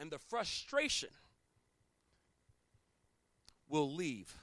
And 0.00 0.10
the 0.10 0.18
frustration 0.18 1.10
will 3.68 3.88
leave. 3.88 4.34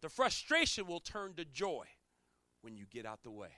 The 0.00 0.08
frustration 0.08 0.86
will 0.86 1.00
turn 1.00 1.34
to 1.38 1.44
joy 1.44 1.86
when 2.62 2.76
you 2.76 2.84
get 2.88 3.04
out 3.04 3.24
the 3.24 3.32
way. 3.32 3.50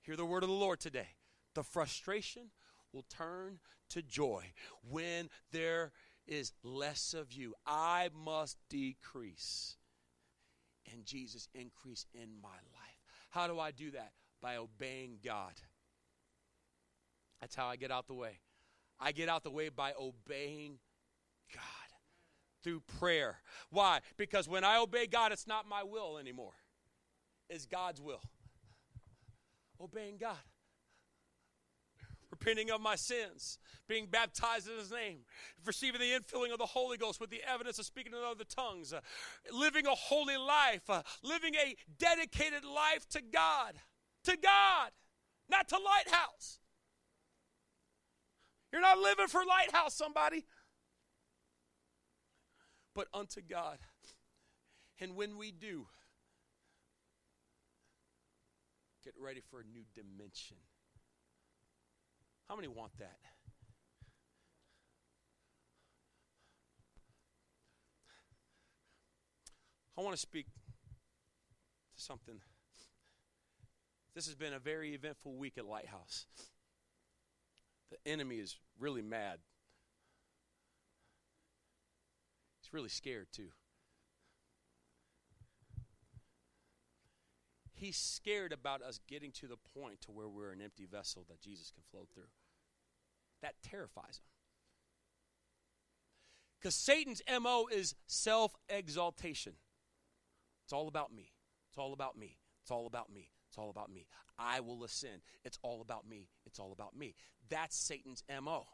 Hear 0.00 0.16
the 0.16 0.26
word 0.26 0.42
of 0.42 0.48
the 0.48 0.56
Lord 0.56 0.80
today. 0.80 1.10
The 1.54 1.62
frustration 1.62 2.50
will 2.92 3.04
turn 3.08 3.58
to 3.90 4.02
joy 4.02 4.52
when 4.88 5.28
there 5.50 5.92
is 6.26 6.52
less 6.62 7.14
of 7.14 7.32
you. 7.32 7.54
I 7.66 8.10
must 8.14 8.58
decrease 8.68 9.76
and 10.92 11.04
Jesus 11.04 11.48
increase 11.54 12.06
in 12.14 12.28
my 12.42 12.48
life. 12.48 13.02
How 13.30 13.46
do 13.46 13.58
I 13.58 13.70
do 13.70 13.90
that? 13.92 14.12
By 14.40 14.56
obeying 14.56 15.18
God. 15.24 15.52
That's 17.40 17.54
how 17.54 17.66
I 17.66 17.76
get 17.76 17.90
out 17.90 18.06
the 18.06 18.14
way. 18.14 18.40
I 19.00 19.12
get 19.12 19.28
out 19.28 19.42
the 19.42 19.50
way 19.50 19.68
by 19.68 19.92
obeying 19.98 20.78
God 21.52 21.62
through 22.62 22.82
prayer. 22.98 23.38
Why? 23.70 24.00
Because 24.16 24.48
when 24.48 24.64
I 24.64 24.78
obey 24.78 25.06
God, 25.06 25.32
it's 25.32 25.46
not 25.46 25.68
my 25.68 25.82
will 25.82 26.18
anymore, 26.18 26.54
it's 27.48 27.66
God's 27.66 28.00
will. 28.00 28.22
Obeying 29.80 30.16
God 30.18 30.36
repenting 32.42 32.70
of 32.70 32.80
my 32.80 32.96
sins, 32.96 33.58
being 33.88 34.06
baptized 34.06 34.68
in 34.68 34.78
his 34.78 34.90
name, 34.90 35.18
receiving 35.64 36.00
the 36.00 36.06
infilling 36.06 36.52
of 36.52 36.58
the 36.58 36.66
Holy 36.66 36.96
Ghost 36.96 37.20
with 37.20 37.30
the 37.30 37.40
evidence 37.48 37.78
of 37.78 37.86
speaking 37.86 38.12
in 38.12 38.18
other 38.18 38.44
tongues, 38.44 38.92
uh, 38.92 39.00
living 39.52 39.86
a 39.86 39.94
holy 39.94 40.36
life, 40.36 40.88
uh, 40.88 41.02
living 41.22 41.54
a 41.54 41.74
dedicated 41.98 42.64
life 42.64 43.08
to 43.10 43.20
God. 43.20 43.74
To 44.24 44.36
God, 44.36 44.92
not 45.50 45.68
to 45.70 45.76
Lighthouse. 45.76 46.60
You're 48.72 48.80
not 48.80 48.98
living 48.98 49.26
for 49.26 49.42
Lighthouse, 49.44 49.94
somebody, 49.94 50.46
but 52.94 53.08
unto 53.12 53.40
God. 53.40 53.78
And 55.00 55.16
when 55.16 55.36
we 55.36 55.50
do, 55.50 55.86
get 59.04 59.14
ready 59.18 59.42
for 59.50 59.60
a 59.60 59.64
new 59.64 59.82
dimension 59.92 60.58
how 62.52 62.56
many 62.56 62.68
want 62.68 62.92
that? 62.98 63.16
I 69.96 70.02
want 70.02 70.14
to 70.14 70.20
speak 70.20 70.44
to 70.44 72.02
something. 72.02 72.34
This 74.14 74.26
has 74.26 74.34
been 74.34 74.52
a 74.52 74.58
very 74.58 74.92
eventful 74.92 75.34
week 75.34 75.54
at 75.56 75.64
Lighthouse. 75.64 76.26
The 77.90 77.96
enemy 78.04 78.36
is 78.36 78.58
really 78.78 79.00
mad. 79.00 79.38
He's 82.60 82.74
really 82.74 82.90
scared, 82.90 83.28
too. 83.32 83.48
He's 87.72 87.96
scared 87.96 88.52
about 88.52 88.82
us 88.82 89.00
getting 89.08 89.32
to 89.40 89.46
the 89.46 89.56
point 89.74 90.02
to 90.02 90.10
where 90.10 90.28
we're 90.28 90.52
an 90.52 90.60
empty 90.60 90.84
vessel 90.84 91.24
that 91.30 91.40
Jesus 91.40 91.70
can 91.70 91.82
flow 91.90 92.06
through. 92.12 92.24
That 93.42 93.54
terrifies 93.62 94.18
him. 94.18 94.24
Because 96.60 96.76
Satan's 96.76 97.22
MO 97.40 97.66
is 97.72 97.94
self 98.06 98.54
exaltation. 98.68 99.54
It's 100.64 100.72
all 100.72 100.88
about 100.88 101.12
me. 101.12 101.32
It's 101.70 101.78
all 101.78 101.92
about 101.92 102.16
me. 102.16 102.38
It's 102.62 102.70
all 102.70 102.86
about 102.86 103.12
me. 103.12 103.30
It's 103.48 103.58
all 103.58 103.70
about 103.70 103.92
me. 103.92 104.06
I 104.38 104.60
will 104.60 104.84
ascend. 104.84 105.22
It's 105.44 105.58
all 105.62 105.82
about 105.82 106.08
me. 106.08 106.28
It's 106.46 106.58
all 106.58 106.72
about 106.72 106.96
me. 106.96 107.14
That's 107.50 107.76
Satan's 107.76 108.22
MO. 108.42 108.64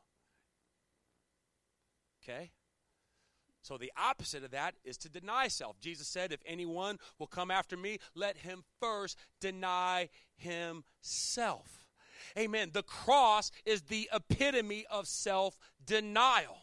Okay? 2.22 2.50
So 3.62 3.76
the 3.76 3.92
opposite 3.96 4.44
of 4.44 4.50
that 4.52 4.74
is 4.84 4.96
to 4.98 5.08
deny 5.08 5.48
self. 5.48 5.80
Jesus 5.80 6.08
said, 6.08 6.32
If 6.32 6.40
anyone 6.46 6.98
will 7.18 7.26
come 7.26 7.50
after 7.50 7.76
me, 7.76 7.98
let 8.14 8.38
him 8.38 8.64
first 8.80 9.18
deny 9.40 10.10
himself. 10.36 11.87
Amen. 12.36 12.70
The 12.72 12.82
cross 12.82 13.50
is 13.64 13.82
the 13.82 14.08
epitome 14.12 14.84
of 14.90 15.06
self 15.06 15.58
denial. 15.84 16.58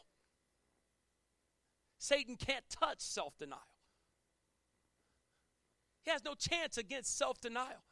Satan 1.97 2.35
can't 2.35 2.65
touch 2.69 2.99
self 2.99 3.37
denial, 3.37 3.59
he 6.03 6.11
has 6.11 6.23
no 6.23 6.35
chance 6.35 6.77
against 6.77 7.17
self 7.17 7.39
denial. 7.41 7.83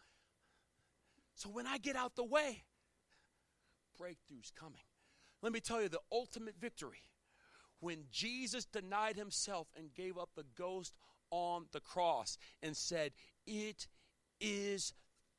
So 1.36 1.50
when 1.50 1.66
I 1.66 1.80
get 1.80 1.96
out 1.96 2.16
the 2.16 2.24
way, 2.24 2.64
breakthrough's 4.00 4.52
coming. 4.52 4.84
Let 5.42 5.52
me 5.52 5.60
tell 5.60 5.82
you 5.82 5.90
the 5.90 6.00
ultimate 6.12 6.56
victory 6.60 7.04
when 7.80 8.06
Jesus 8.12 8.66
denied 8.66 9.18
himself 9.18 9.68
and 9.76 9.94
gave 9.94 10.18
up 10.18 10.30
the 10.36 10.46
ghost 10.56 10.94
on 11.32 11.66
the 11.72 11.82
cross 11.82 12.38
and 12.62 12.78
said, 12.78 13.12
It 13.46 13.88
is 14.40 14.94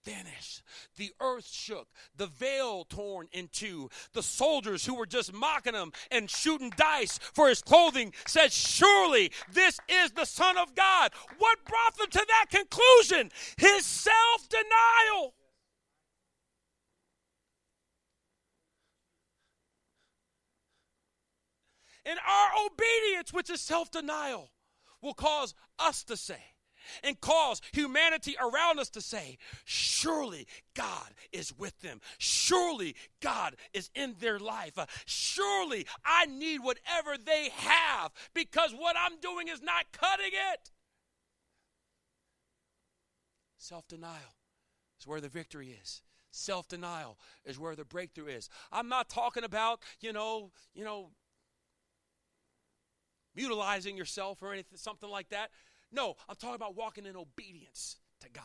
Vanished. 0.05 0.63
The 0.97 1.13
earth 1.21 1.47
shook, 1.47 1.89
the 2.17 2.27
veil 2.27 2.85
torn 2.85 3.29
in 3.33 3.49
two. 3.49 3.89
The 4.13 4.23
soldiers 4.23 4.85
who 4.85 4.95
were 4.95 5.07
just 5.07 5.33
mocking 5.33 5.75
him 5.75 5.93
and 6.11 6.29
shooting 6.29 6.73
dice 6.77 7.19
for 7.33 7.49
his 7.49 7.63
clothing 7.63 8.13
said, 8.27 8.53
Surely 8.53 9.33
this 9.53 9.81
is 9.89 10.13
the 10.13 10.27
Son 10.27 10.59
of 10.59 10.75
God. 10.75 11.13
What 11.39 11.65
brought 11.65 11.97
them 11.97 12.11
to 12.11 12.27
that 12.29 12.47
conclusion? 12.51 13.31
His 13.57 13.87
self 13.87 14.49
denial. 14.49 15.35
And 22.05 22.19
our 22.19 22.67
obedience, 22.67 23.33
which 23.33 23.49
is 23.49 23.63
self 23.63 23.91
denial, 23.91 24.51
will 25.01 25.15
cause 25.15 25.55
us 25.79 26.05
to 26.05 26.17
say, 26.17 26.54
and 27.03 27.21
cause 27.21 27.61
humanity 27.73 28.37
around 28.41 28.79
us 28.79 28.91
to 28.91 29.01
say, 29.01 29.39
Surely 29.65 30.47
God 30.75 31.11
is 31.33 31.57
with 31.57 31.81
them. 31.81 32.01
Surely 32.19 32.95
God 33.21 33.57
is 33.73 33.91
in 33.95 34.15
their 34.21 34.39
life. 34.39 34.79
Uh, 34.79 34.87
surely 35.07 35.87
I 36.05 36.27
need 36.27 36.61
whatever 36.61 37.17
they 37.23 37.51
have 37.57 38.13
because 38.35 38.73
what 38.73 38.97
I'm 38.99 39.19
doing 39.21 39.49
is 39.49 39.63
not 39.63 39.93
cutting 39.93 40.33
it. 40.33 40.71
Self 43.59 43.89
denial 43.89 44.37
is 45.01 45.07
where 45.07 45.21
the 45.21 45.29
victory 45.29 45.77
is. 45.81 46.03
Self 46.31 46.69
denial 46.69 47.17
is 47.45 47.59
where 47.59 47.77
the 47.77 47.85
breakthrough 47.85 48.27
is. 48.27 48.49
I'm 48.73 48.89
not 48.89 49.09
talking 49.09 49.45
about, 49.45 49.81
you 50.01 50.13
know, 50.13 50.51
you 50.75 50.85
know, 50.85 51.11
mutilizing 53.35 53.97
yourself 53.97 54.43
or 54.43 54.53
anything, 54.53 54.77
something 54.77 55.09
like 55.09 55.29
that. 55.31 55.51
No, 55.95 56.17
I'm 56.29 56.35
talking 56.35 56.57
about 56.57 56.77
walking 56.77 57.07
in 57.07 57.17
obedience 57.17 57.99
to 58.21 58.29
God. 58.29 58.45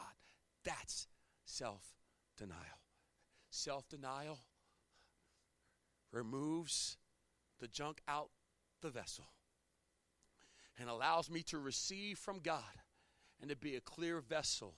That's 0.63 1.07
self 1.45 1.83
denial. 2.37 2.59
Self 3.49 3.89
denial 3.89 4.37
removes 6.11 6.97
the 7.59 7.67
junk 7.67 8.01
out 8.07 8.29
the 8.81 8.91
vessel 8.91 9.29
and 10.79 10.89
allows 10.89 11.29
me 11.29 11.41
to 11.43 11.57
receive 11.57 12.19
from 12.19 12.39
God 12.39 12.61
and 13.41 13.49
to 13.49 13.55
be 13.55 13.75
a 13.75 13.81
clear 13.81 14.21
vessel 14.21 14.75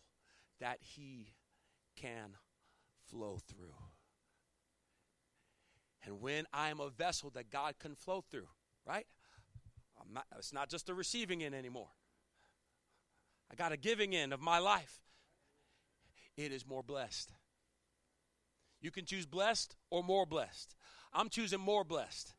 that 0.62 0.78
He 0.80 1.34
can 1.98 2.38
flow 3.10 3.38
through. 3.50 3.76
And 6.06 6.22
when 6.22 6.46
I 6.54 6.70
am 6.70 6.80
a 6.80 6.90
vessel 6.90 7.32
that 7.32 7.52
God 7.52 7.76
can 7.80 7.96
flow 7.96 8.24
through, 8.32 8.48
right? 8.88 9.06
Not, 10.12 10.26
it's 10.38 10.54
not 10.54 10.70
just 10.70 10.90
a 10.90 10.94
receiving 10.94 11.42
in 11.42 11.54
anymore. 11.54 11.90
I 13.52 13.56
got 13.56 13.72
a 13.72 13.78
giving 13.78 14.14
in 14.14 14.32
of 14.32 14.40
my 14.40 14.60
life. 14.60 15.02
It 16.38 16.52
is 16.52 16.66
more 16.66 16.84
blessed. 16.84 17.32
You 18.82 18.92
can 18.92 19.06
choose 19.06 19.26
blessed 19.26 19.76
or 19.90 20.04
more 20.04 20.26
blessed. 20.26 20.76
I'm 21.14 21.30
choosing 21.30 21.60
more 21.60 21.84
blessed. 21.84 22.34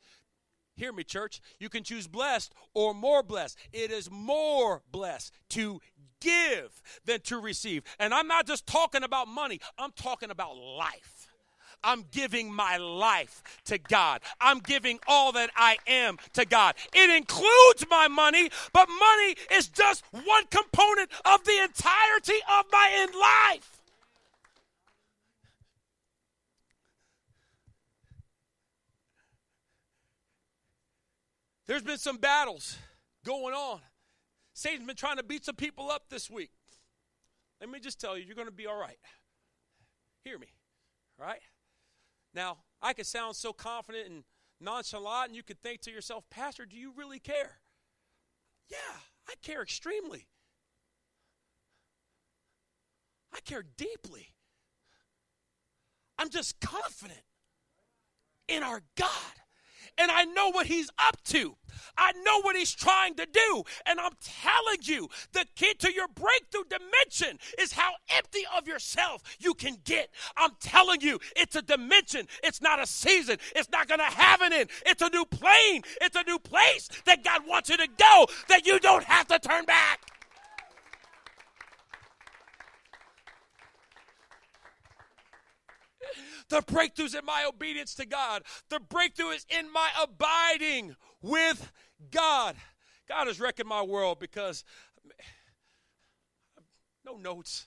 Hear 0.75 0.93
me, 0.93 1.05
church. 1.05 1.41
You 1.59 1.69
can 1.69 1.85
choose 1.85 2.07
blessed 2.09 2.55
or 2.75 2.95
more 2.95 3.23
blessed. 3.23 3.59
It 3.73 3.91
is 3.91 4.11
more 4.11 4.83
blessed 4.91 5.33
to 5.51 5.81
give 6.21 6.83
than 7.05 7.21
to 7.21 7.39
receive. 7.39 7.83
And 7.99 8.15
I'm 8.15 8.27
not 8.27 8.47
just 8.47 8.67
talking 8.67 9.03
about 9.03 9.29
money, 9.29 9.61
I'm 9.77 9.93
talking 9.93 10.31
about 10.31 10.57
life. 10.57 11.29
I'm 11.85 12.05
giving 12.11 12.53
my 12.53 12.77
life 12.77 13.43
to 13.67 13.79
God. 13.79 14.21
I'm 14.41 14.59
giving 14.59 14.99
all 15.07 15.33
that 15.33 15.51
I 15.57 15.79
am 15.87 16.19
to 16.35 16.45
God. 16.45 16.75
It 16.95 17.11
includes 17.11 17.85
my 17.91 18.09
money, 18.09 18.51
but 18.73 18.89
money 18.89 19.37
is 19.51 19.69
just 19.69 20.05
one 20.13 20.47
component 20.51 21.11
of 21.25 21.45
the 21.45 21.63
entirety 21.63 22.41
of 22.59 22.67
my 22.73 23.07
in 23.09 23.19
life. 23.19 23.83
There's 31.67 31.83
been 31.83 31.99
some 31.99 32.19
battles 32.19 32.77
going 33.25 33.55
on. 33.55 33.81
Satan's 34.53 34.87
been 34.87 34.97
trying 34.97 35.17
to 35.17 35.23
beat 35.23 35.45
some 35.45 35.55
people 35.55 35.91
up 35.91 36.05
this 36.11 36.29
week. 36.29 36.51
Let 37.61 37.71
me 37.71 37.81
just 37.81 38.01
tell 38.01 38.19
you, 38.19 38.25
you're 38.27 38.35
going 38.35 38.49
to 38.49 38.53
be 38.53 38.67
all 38.67 38.79
right. 38.79 38.99
Hear 40.25 40.39
me, 40.39 40.49
all 41.19 41.27
right? 41.27 41.41
Now, 42.35 42.59
I 42.81 42.93
could 42.93 43.07
sound 43.07 43.37
so 43.37 43.53
confident 43.53 44.09
and 44.09 44.25
nonchalant, 44.61 45.29
and 45.29 45.37
you 45.37 45.43
could 45.43 45.61
think 45.61 45.81
to 45.83 45.91
yourself, 45.91 46.25
Pastor, 46.31 46.65
do 46.65 46.77
you 46.77 46.93
really 46.97 47.19
care? 47.19 47.61
Yeah, 48.71 49.01
I 49.29 49.35
care 49.43 49.63
extremely. 49.63 50.27
I 53.35 53.41
care 53.41 53.65
deeply. 53.77 54.29
I'm 56.19 56.31
just 56.31 56.61
confident 56.61 57.23
in 58.49 58.63
our 58.63 58.83
God 58.97 59.42
and 59.99 60.11
I 60.11 60.25
know 60.25 60.51
what 60.51 60.67
he's 60.67 60.91
up 60.99 61.23
to. 61.25 61.57
I 61.97 62.13
know 62.25 62.41
what 62.43 62.57
he's 62.57 62.73
trying 62.73 63.15
to 63.17 63.27
do. 63.27 63.65
And 63.87 64.01
I'm 64.01 64.13
telling 64.21 64.79
you, 64.83 65.09
the 65.33 65.45
key 65.57 65.75
to 65.75 65.93
your 65.93 66.09
breakthrough 66.09 66.65
dimension 66.69 67.39
is 67.59 67.73
how 67.73 67.93
empty 68.11 68.43
of 68.57 68.67
yourself 68.67 69.23
you 69.39 69.55
can 69.55 69.77
get. 69.85 70.11
I'm 70.37 70.53
telling 70.61 71.01
you, 71.01 71.19
it's 71.37 71.57
a 71.57 71.63
dimension. 71.63 72.27
It's 72.43 72.61
not 72.61 72.81
a 72.81 72.87
season. 72.87 73.39
It's 73.55 73.71
not 73.71 73.89
going 73.89 74.01
to 74.01 74.05
have 74.05 74.41
an 74.43 74.53
end. 74.53 74.71
It's 74.87 75.03
a 75.03 75.11
new 75.11 75.25
plane. 75.25 75.83
It's 76.01 76.17
a 76.17 76.25
new 76.25 76.39
place 76.39 76.89
that 77.05 77.25
God 77.25 77.43
wants 77.47 77.69
you 77.69 77.77
to 77.77 77.89
go 77.97 78.27
that 78.49 78.67
you 78.67 78.79
don't 78.79 79.05
have 79.05 79.27
to 79.29 79.39
turn 79.39 79.65
back. 79.65 80.12
The 86.49 86.63
breakthrough's 86.63 87.15
in 87.15 87.25
my 87.25 87.45
obedience 87.49 87.95
to 87.97 88.07
God. 88.07 88.43
The 88.69 88.81
breakthrough 88.81 89.31
is 89.31 89.47
in 89.49 89.73
my 89.73 89.91
abiding 90.01 90.97
with 91.21 91.73
God. 92.11 92.57
God 93.09 93.29
is 93.29 93.41
wrecking 93.41 93.67
my 93.67 93.83
world 93.83 94.19
because 94.19 94.65
no 97.05 97.17
notes. 97.17 97.67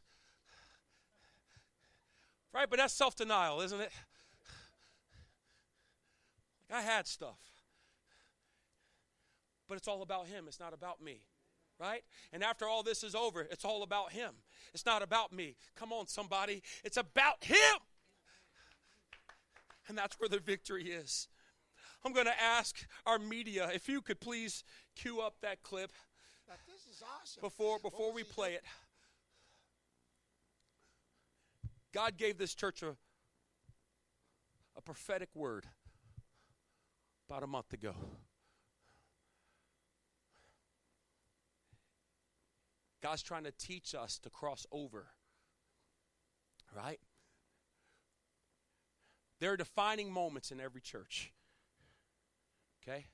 Right? 2.53 2.69
But 2.69 2.79
that's 2.79 2.93
self 2.93 3.15
denial, 3.15 3.61
isn't 3.61 3.81
it? 3.81 3.91
I 6.71 6.81
had 6.81 7.07
stuff. 7.07 7.37
But 9.67 9.77
it's 9.77 9.87
all 9.87 10.01
about 10.01 10.27
Him, 10.27 10.45
it's 10.47 10.59
not 10.59 10.73
about 10.73 11.01
me. 11.01 11.21
Right? 11.79 12.03
And 12.31 12.43
after 12.43 12.65
all 12.67 12.83
this 12.83 13.03
is 13.03 13.15
over, 13.15 13.41
it's 13.41 13.65
all 13.65 13.83
about 13.83 14.13
Him. 14.13 14.31
It's 14.73 14.85
not 14.85 15.01
about 15.01 15.33
me. 15.33 15.57
Come 15.75 15.91
on, 15.91 16.07
somebody. 16.07 16.63
It's 16.83 16.97
about 16.97 17.43
Him. 17.43 17.79
And 19.87 19.97
that's 19.97 20.19
where 20.19 20.29
the 20.29 20.39
victory 20.39 20.85
is. 20.85 21.27
I'm 22.03 22.13
going 22.13 22.25
to 22.25 22.41
ask 22.41 22.85
our 23.05 23.17
media 23.17 23.69
if 23.73 23.89
you 23.89 24.01
could 24.01 24.19
please 24.19 24.63
cue 24.95 25.21
up 25.21 25.35
that 25.41 25.63
clip. 25.63 25.91
this 26.67 26.95
is 26.95 27.03
awesome. 27.21 27.41
Before 27.41 27.79
before 27.79 28.13
we 28.13 28.23
play 28.23 28.53
it. 28.53 28.63
God 31.93 32.17
gave 32.17 32.37
this 32.37 32.53
church 32.53 32.83
a, 32.83 32.95
a 34.75 34.81
prophetic 34.81 35.29
word 35.33 35.65
about 37.29 37.41
a 37.41 37.47
month 37.47 37.73
ago. 37.73 37.95
God's 43.01 43.23
trying 43.23 43.43
to 43.43 43.51
teach 43.51 43.95
us 43.95 44.19
to 44.19 44.29
cross 44.29 44.65
over. 44.71 45.05
Right? 46.75 46.99
There 49.45 49.53
are 49.53 49.57
defining 49.57 50.11
moments 50.11 50.49
in 50.49 50.59
every 50.59 50.81
church. 50.81 51.31
Okay? 52.81 53.05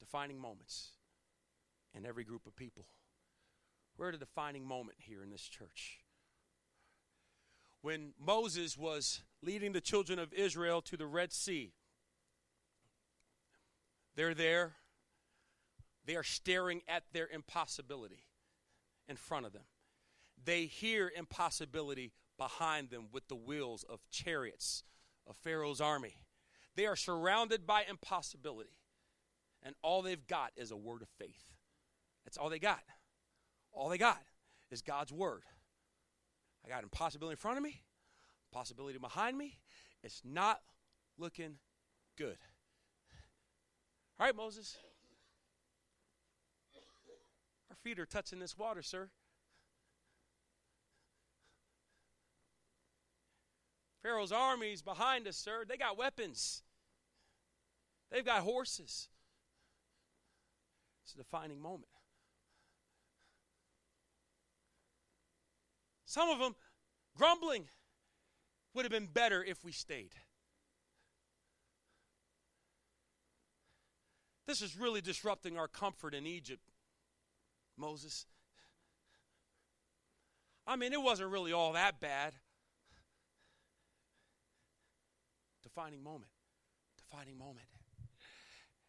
Defining 0.00 0.40
moments 0.40 0.88
in 1.96 2.04
every 2.04 2.24
group 2.24 2.48
of 2.48 2.56
people. 2.56 2.86
We're 3.96 4.08
at 4.08 4.16
a 4.16 4.18
defining 4.18 4.66
moment 4.66 4.98
here 4.98 5.22
in 5.22 5.30
this 5.30 5.44
church. 5.44 6.00
When 7.80 8.14
Moses 8.18 8.76
was 8.76 9.22
leading 9.40 9.72
the 9.72 9.80
children 9.80 10.18
of 10.18 10.32
Israel 10.32 10.82
to 10.82 10.96
the 10.96 11.06
Red 11.06 11.32
Sea, 11.32 11.74
they're 14.16 14.34
there. 14.34 14.72
They 16.06 16.16
are 16.16 16.24
staring 16.24 16.82
at 16.88 17.04
their 17.12 17.28
impossibility 17.32 18.24
in 19.08 19.14
front 19.14 19.46
of 19.46 19.52
them. 19.52 19.62
They 20.44 20.64
hear 20.64 21.12
impossibility 21.16 22.10
behind 22.36 22.90
them 22.90 23.10
with 23.12 23.28
the 23.28 23.36
wheels 23.36 23.84
of 23.88 24.00
chariots 24.10 24.82
of 25.26 25.36
Pharaoh's 25.36 25.80
army. 25.80 26.16
They 26.76 26.86
are 26.86 26.96
surrounded 26.96 27.66
by 27.66 27.84
impossibility, 27.88 28.78
and 29.62 29.74
all 29.82 30.02
they've 30.02 30.26
got 30.26 30.52
is 30.56 30.70
a 30.70 30.76
word 30.76 31.02
of 31.02 31.08
faith. 31.18 31.44
That's 32.24 32.36
all 32.36 32.50
they 32.50 32.58
got. 32.58 32.82
All 33.72 33.88
they 33.88 33.98
got 33.98 34.20
is 34.70 34.82
God's 34.82 35.12
word. 35.12 35.42
I 36.64 36.68
got 36.68 36.82
impossibility 36.82 37.34
in 37.34 37.36
front 37.36 37.58
of 37.58 37.62
me, 37.62 37.82
possibility 38.52 38.98
behind 38.98 39.36
me. 39.36 39.58
It's 40.02 40.22
not 40.24 40.60
looking 41.18 41.56
good. 42.16 42.36
All 44.18 44.26
right, 44.26 44.36
Moses. 44.36 44.76
Our 47.70 47.76
feet 47.76 47.98
are 47.98 48.06
touching 48.06 48.38
this 48.38 48.56
water, 48.56 48.82
sir. 48.82 49.10
Pharaoh's 54.04 54.32
armies 54.32 54.82
behind 54.82 55.26
us, 55.26 55.36
sir. 55.36 55.64
They 55.66 55.78
got 55.78 55.96
weapons, 55.96 56.62
they've 58.12 58.24
got 58.24 58.42
horses. 58.42 59.08
It's 61.02 61.14
a 61.14 61.18
defining 61.18 61.60
moment. 61.60 61.90
Some 66.06 66.30
of 66.30 66.38
them 66.38 66.54
grumbling 67.16 67.68
would 68.72 68.84
have 68.84 68.92
been 68.92 69.08
better 69.12 69.42
if 69.42 69.64
we 69.64 69.72
stayed. 69.72 70.14
This 74.46 74.62
is 74.62 74.78
really 74.78 75.00
disrupting 75.00 75.58
our 75.58 75.68
comfort 75.68 76.14
in 76.14 76.26
Egypt, 76.26 76.62
Moses. 77.76 78.26
I 80.66 80.76
mean, 80.76 80.92
it 80.92 81.02
wasn't 81.02 81.30
really 81.30 81.52
all 81.52 81.72
that 81.72 82.00
bad. 82.00 82.34
Defining 85.74 86.02
moment. 86.02 86.30
Defining 86.96 87.36
moment. 87.36 87.66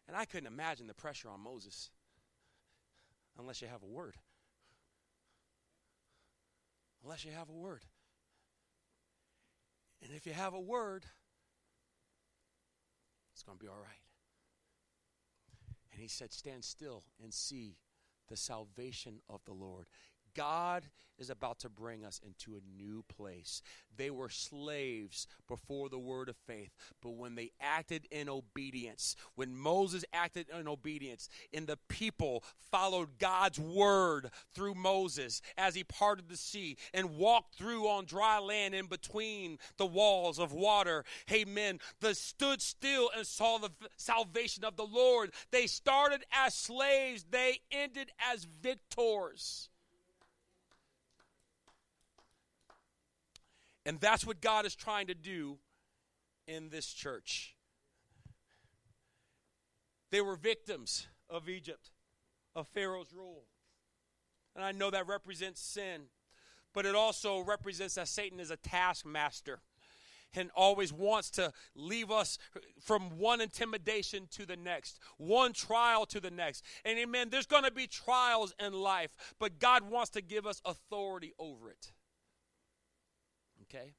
And 0.06 0.16
I 0.16 0.24
couldn't 0.24 0.46
imagine 0.46 0.86
the 0.86 0.94
pressure 0.94 1.28
on 1.28 1.40
Moses 1.40 1.90
unless 3.38 3.60
you 3.60 3.68
have 3.68 3.82
a 3.82 3.86
word. 3.86 4.16
Unless 7.02 7.24
you 7.24 7.32
have 7.32 7.48
a 7.48 7.52
word. 7.52 7.84
And 10.02 10.12
if 10.14 10.26
you 10.26 10.32
have 10.32 10.54
a 10.54 10.60
word, 10.60 11.04
it's 13.32 13.42
going 13.42 13.58
to 13.58 13.64
be 13.64 13.68
all 13.68 13.78
right. 13.78 14.02
And 15.92 16.00
he 16.00 16.08
said, 16.08 16.32
Stand 16.32 16.64
still 16.64 17.02
and 17.22 17.32
see 17.32 17.78
the 18.28 18.36
salvation 18.36 19.20
of 19.28 19.40
the 19.44 19.52
Lord. 19.52 19.86
God 20.36 20.84
is 21.18 21.30
about 21.30 21.58
to 21.60 21.68
bring 21.68 22.04
us 22.04 22.20
into 22.24 22.56
a 22.56 22.82
new 22.82 23.02
place. 23.16 23.62
They 23.96 24.10
were 24.10 24.28
slaves 24.28 25.26
before 25.48 25.88
the 25.88 25.98
word 25.98 26.28
of 26.28 26.36
faith, 26.46 26.70
but 27.00 27.16
when 27.16 27.34
they 27.34 27.52
acted 27.60 28.06
in 28.10 28.28
obedience, 28.28 29.16
when 29.34 29.56
Moses 29.56 30.04
acted 30.12 30.46
in 30.50 30.68
obedience, 30.68 31.30
and 31.54 31.66
the 31.66 31.78
people 31.88 32.44
followed 32.70 33.18
God's 33.18 33.58
word 33.58 34.30
through 34.54 34.74
Moses 34.74 35.40
as 35.56 35.74
he 35.74 35.84
parted 35.84 36.28
the 36.28 36.36
sea 36.36 36.76
and 36.92 37.16
walked 37.16 37.54
through 37.54 37.88
on 37.88 38.04
dry 38.04 38.38
land 38.38 38.74
in 38.74 38.86
between 38.86 39.58
the 39.78 39.86
walls 39.86 40.38
of 40.38 40.52
water, 40.52 41.04
amen, 41.32 41.80
they 42.00 42.12
stood 42.12 42.60
still 42.60 43.10
and 43.16 43.26
saw 43.26 43.56
the 43.56 43.70
salvation 43.96 44.64
of 44.64 44.76
the 44.76 44.84
Lord. 44.86 45.32
They 45.50 45.66
started 45.66 46.24
as 46.30 46.54
slaves, 46.54 47.24
they 47.30 47.60
ended 47.70 48.10
as 48.30 48.46
victors. 48.60 49.70
And 53.86 54.00
that's 54.00 54.26
what 54.26 54.40
God 54.40 54.66
is 54.66 54.74
trying 54.74 55.06
to 55.06 55.14
do 55.14 55.58
in 56.48 56.70
this 56.70 56.92
church. 56.92 57.54
They 60.10 60.20
were 60.20 60.34
victims 60.34 61.06
of 61.30 61.48
Egypt, 61.48 61.90
of 62.54 62.66
Pharaoh's 62.66 63.12
rule. 63.14 63.44
And 64.56 64.64
I 64.64 64.72
know 64.72 64.90
that 64.90 65.06
represents 65.06 65.60
sin, 65.60 66.02
but 66.74 66.84
it 66.84 66.96
also 66.96 67.40
represents 67.40 67.94
that 67.94 68.08
Satan 68.08 68.40
is 68.40 68.50
a 68.50 68.56
taskmaster 68.56 69.60
and 70.34 70.50
always 70.56 70.92
wants 70.92 71.30
to 71.30 71.52
leave 71.76 72.10
us 72.10 72.38
from 72.80 73.18
one 73.18 73.40
intimidation 73.40 74.26
to 74.32 74.44
the 74.44 74.56
next, 74.56 74.98
one 75.16 75.52
trial 75.52 76.06
to 76.06 76.20
the 76.20 76.30
next. 76.30 76.64
And 76.84 76.98
amen, 76.98 77.28
there's 77.30 77.46
going 77.46 77.64
to 77.64 77.70
be 77.70 77.86
trials 77.86 78.52
in 78.58 78.72
life, 78.72 79.16
but 79.38 79.60
God 79.60 79.88
wants 79.88 80.10
to 80.10 80.20
give 80.20 80.44
us 80.44 80.60
authority 80.64 81.34
over 81.38 81.70
it. 81.70 81.92
Okay? 83.68 83.94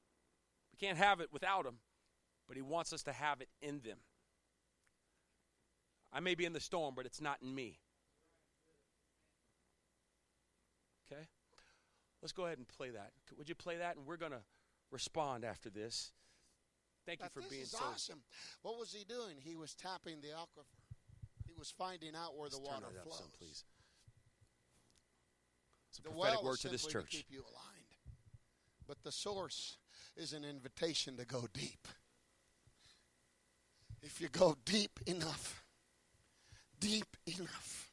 We 0.71 0.77
can't 0.87 0.97
have 0.97 1.19
it 1.19 1.29
without 1.31 1.65
Him, 1.65 1.79
but 2.47 2.55
He 2.55 2.61
wants 2.61 2.93
us 2.93 3.03
to 3.03 3.13
have 3.13 3.41
it 3.41 3.49
in 3.61 3.81
them. 3.81 3.97
I 6.13 6.19
may 6.19 6.35
be 6.35 6.45
in 6.45 6.53
the 6.53 6.59
storm, 6.59 6.93
but 6.95 7.05
it's 7.05 7.21
not 7.21 7.37
in 7.41 7.53
me. 7.53 7.79
Okay? 11.11 11.27
Let's 12.21 12.31
go 12.31 12.45
ahead 12.45 12.57
and 12.57 12.67
play 12.67 12.89
that. 12.89 13.11
Would 13.37 13.49
you 13.49 13.55
play 13.55 13.77
that? 13.77 13.97
And 13.97 14.05
we're 14.05 14.17
going 14.17 14.31
to 14.31 14.41
respond 14.91 15.43
after 15.43 15.69
this. 15.69 16.11
Thank 17.05 17.21
you 17.21 17.29
for 17.33 17.41
this 17.41 17.49
being 17.49 17.61
is 17.63 17.71
so. 17.71 17.85
awesome. 17.85 18.19
What 18.63 18.77
was 18.77 18.91
he 18.91 19.05
doing? 19.05 19.37
He 19.39 19.55
was 19.55 19.73
tapping 19.73 20.19
the 20.21 20.29
aquifer. 20.29 20.65
He 21.45 21.53
was 21.57 21.73
finding 21.77 22.15
out 22.15 22.35
where 22.35 22.45
Let's 22.45 22.57
the 22.57 22.63
turn 22.65 22.81
water 22.81 22.93
that 22.95 23.09
up 23.09 23.13
some, 23.13 23.27
please. 23.37 23.63
It's 25.89 25.99
a 25.99 26.01
The 26.03 26.09
prophetic 26.09 26.41
well 26.41 26.51
word 26.51 26.59
to 26.59 26.69
this 26.69 26.85
church. 26.85 27.11
to 27.11 27.17
keep 27.17 27.27
you 27.29 27.39
aligned, 27.39 27.76
but 28.87 29.03
the 29.03 29.11
source 29.11 29.77
is 30.15 30.33
an 30.33 30.45
invitation 30.45 31.17
to 31.17 31.25
go 31.25 31.45
deep. 31.53 31.87
If 34.01 34.21
you 34.21 34.29
go 34.29 34.55
deep 34.65 34.99
enough, 35.05 35.63
deep 36.79 37.17
enough, 37.25 37.91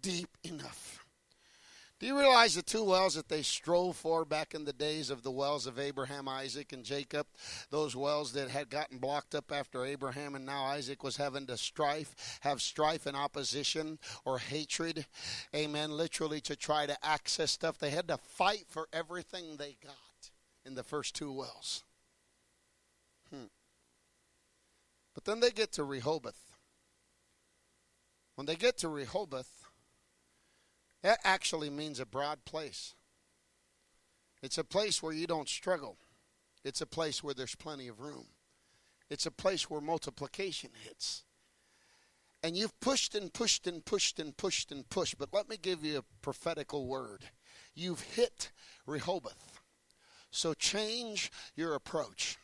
deep 0.00 0.36
enough. 0.44 1.04
Do 2.00 2.06
you 2.06 2.18
realize 2.18 2.54
the 2.54 2.62
two 2.62 2.82
wells 2.82 3.14
that 3.16 3.28
they 3.28 3.42
strove 3.42 3.94
for 3.94 4.24
back 4.24 4.54
in 4.54 4.64
the 4.64 4.72
days 4.72 5.10
of 5.10 5.22
the 5.22 5.30
wells 5.30 5.66
of 5.66 5.78
Abraham, 5.78 6.28
Isaac, 6.28 6.72
and 6.72 6.82
Jacob? 6.82 7.26
Those 7.68 7.94
wells 7.94 8.32
that 8.32 8.48
had 8.48 8.70
gotten 8.70 8.96
blocked 8.96 9.34
up 9.34 9.52
after 9.52 9.84
Abraham, 9.84 10.34
and 10.34 10.46
now 10.46 10.64
Isaac 10.64 11.04
was 11.04 11.18
having 11.18 11.46
to 11.48 11.58
strife, 11.58 12.38
have 12.40 12.62
strife 12.62 13.04
and 13.04 13.14
opposition 13.14 13.98
or 14.24 14.38
hatred. 14.38 15.04
Amen. 15.54 15.90
Literally 15.90 16.40
to 16.40 16.56
try 16.56 16.86
to 16.86 16.96
access 17.04 17.50
stuff. 17.50 17.76
They 17.76 17.90
had 17.90 18.08
to 18.08 18.16
fight 18.16 18.64
for 18.66 18.88
everything 18.94 19.58
they 19.58 19.76
got 19.84 20.30
in 20.64 20.76
the 20.76 20.82
first 20.82 21.14
two 21.14 21.30
wells. 21.30 21.84
Hmm. 23.28 23.44
But 25.14 25.24
then 25.24 25.40
they 25.40 25.50
get 25.50 25.70
to 25.72 25.84
Rehoboth. 25.84 26.56
When 28.36 28.46
they 28.46 28.56
get 28.56 28.78
to 28.78 28.88
Rehoboth, 28.88 29.59
that 31.02 31.20
actually 31.24 31.70
means 31.70 32.00
a 32.00 32.06
broad 32.06 32.44
place. 32.44 32.94
It's 34.42 34.58
a 34.58 34.64
place 34.64 35.02
where 35.02 35.12
you 35.12 35.26
don't 35.26 35.48
struggle. 35.48 35.96
It's 36.64 36.80
a 36.80 36.86
place 36.86 37.22
where 37.22 37.34
there's 37.34 37.54
plenty 37.54 37.88
of 37.88 38.00
room. 38.00 38.26
It's 39.08 39.26
a 39.26 39.30
place 39.30 39.68
where 39.68 39.80
multiplication 39.80 40.70
hits. 40.84 41.24
And 42.42 42.56
you've 42.56 42.78
pushed 42.80 43.14
and 43.14 43.32
pushed 43.32 43.66
and 43.66 43.84
pushed 43.84 44.18
and 44.18 44.36
pushed 44.36 44.72
and 44.72 44.88
pushed, 44.88 45.18
but 45.18 45.32
let 45.32 45.48
me 45.48 45.56
give 45.60 45.84
you 45.84 45.98
a 45.98 46.04
prophetical 46.22 46.86
word. 46.86 47.24
You've 47.74 48.00
hit 48.00 48.50
Rehoboth. 48.86 49.60
So 50.30 50.54
change 50.54 51.30
your 51.54 51.74
approach. 51.74 52.38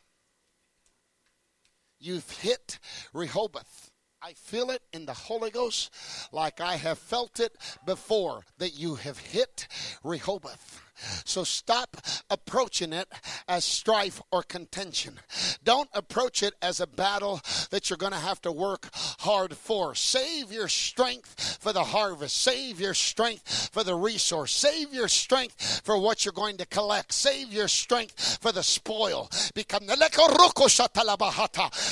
You've 1.98 2.30
hit 2.30 2.78
Rehoboth. 3.12 3.90
I 4.26 4.32
feel 4.32 4.72
it 4.72 4.82
in 4.92 5.06
the 5.06 5.12
Holy 5.12 5.52
Ghost 5.52 5.94
like 6.32 6.60
I 6.60 6.74
have 6.74 6.98
felt 6.98 7.38
it 7.38 7.56
before 7.84 8.42
that 8.58 8.76
you 8.76 8.96
have 8.96 9.18
hit 9.18 9.68
Rehoboth. 10.02 10.85
So 11.24 11.44
stop 11.44 11.96
approaching 12.30 12.92
it 12.92 13.08
as 13.48 13.64
strife 13.64 14.22
or 14.30 14.42
contention. 14.42 15.20
Don't 15.62 15.88
approach 15.92 16.42
it 16.42 16.54
as 16.62 16.80
a 16.80 16.86
battle 16.86 17.40
that 17.70 17.90
you're 17.90 17.96
going 17.96 18.12
to 18.12 18.18
have 18.18 18.40
to 18.42 18.52
work 18.52 18.88
hard 18.92 19.56
for. 19.56 19.94
Save 19.94 20.52
your 20.52 20.68
strength 20.68 21.58
for 21.60 21.72
the 21.72 21.84
harvest. 21.84 22.36
Save 22.36 22.80
your 22.80 22.94
strength 22.94 23.70
for 23.72 23.84
the 23.84 23.94
resource. 23.94 24.54
Save 24.54 24.92
your 24.92 25.08
strength 25.08 25.82
for 25.84 25.98
what 25.98 26.24
you're 26.24 26.32
going 26.32 26.56
to 26.58 26.66
collect. 26.66 27.12
Save 27.12 27.52
your 27.52 27.68
strength 27.68 28.38
for 28.40 28.52
the 28.52 28.62
spoil. 28.62 29.30
Become 29.54 29.86
the 29.86 29.96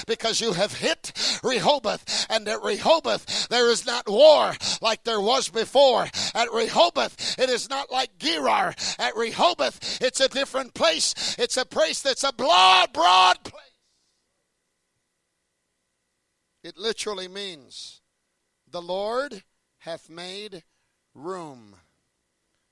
because 0.07 0.41
you 0.41 0.53
have 0.53 0.73
hit 0.73 1.13
Rehoboth, 1.43 2.27
and 2.31 2.49
at 2.49 2.63
Rehoboth 2.63 3.49
there 3.49 3.71
is 3.71 3.87
not 3.87 4.09
war 4.09 4.53
like 4.81 5.05
there 5.05 5.21
was 5.21 5.49
before. 5.49 6.07
At 6.35 6.53
Rehoboth, 6.53 7.39
it 7.39 7.51
is 7.51 7.69
not 7.69 7.91
like 7.91 8.19
Gerar. 8.19 8.75
At 8.99 9.17
Rehoboth, 9.17 10.01
it's 10.03 10.21
a 10.21 10.29
different 10.29 10.75
place. 10.75 11.37
It's 11.39 11.57
a 11.57 11.65
place 11.65 12.03
that's 12.03 12.25
a 12.25 12.33
broad, 12.33 12.93
broad 12.93 13.43
place. 13.45 13.63
It 16.63 16.79
literally 16.79 17.29
means 17.29 18.01
the 18.71 18.81
Lord 18.83 19.43
hath 19.79 20.09
made 20.09 20.65
room. 21.15 21.77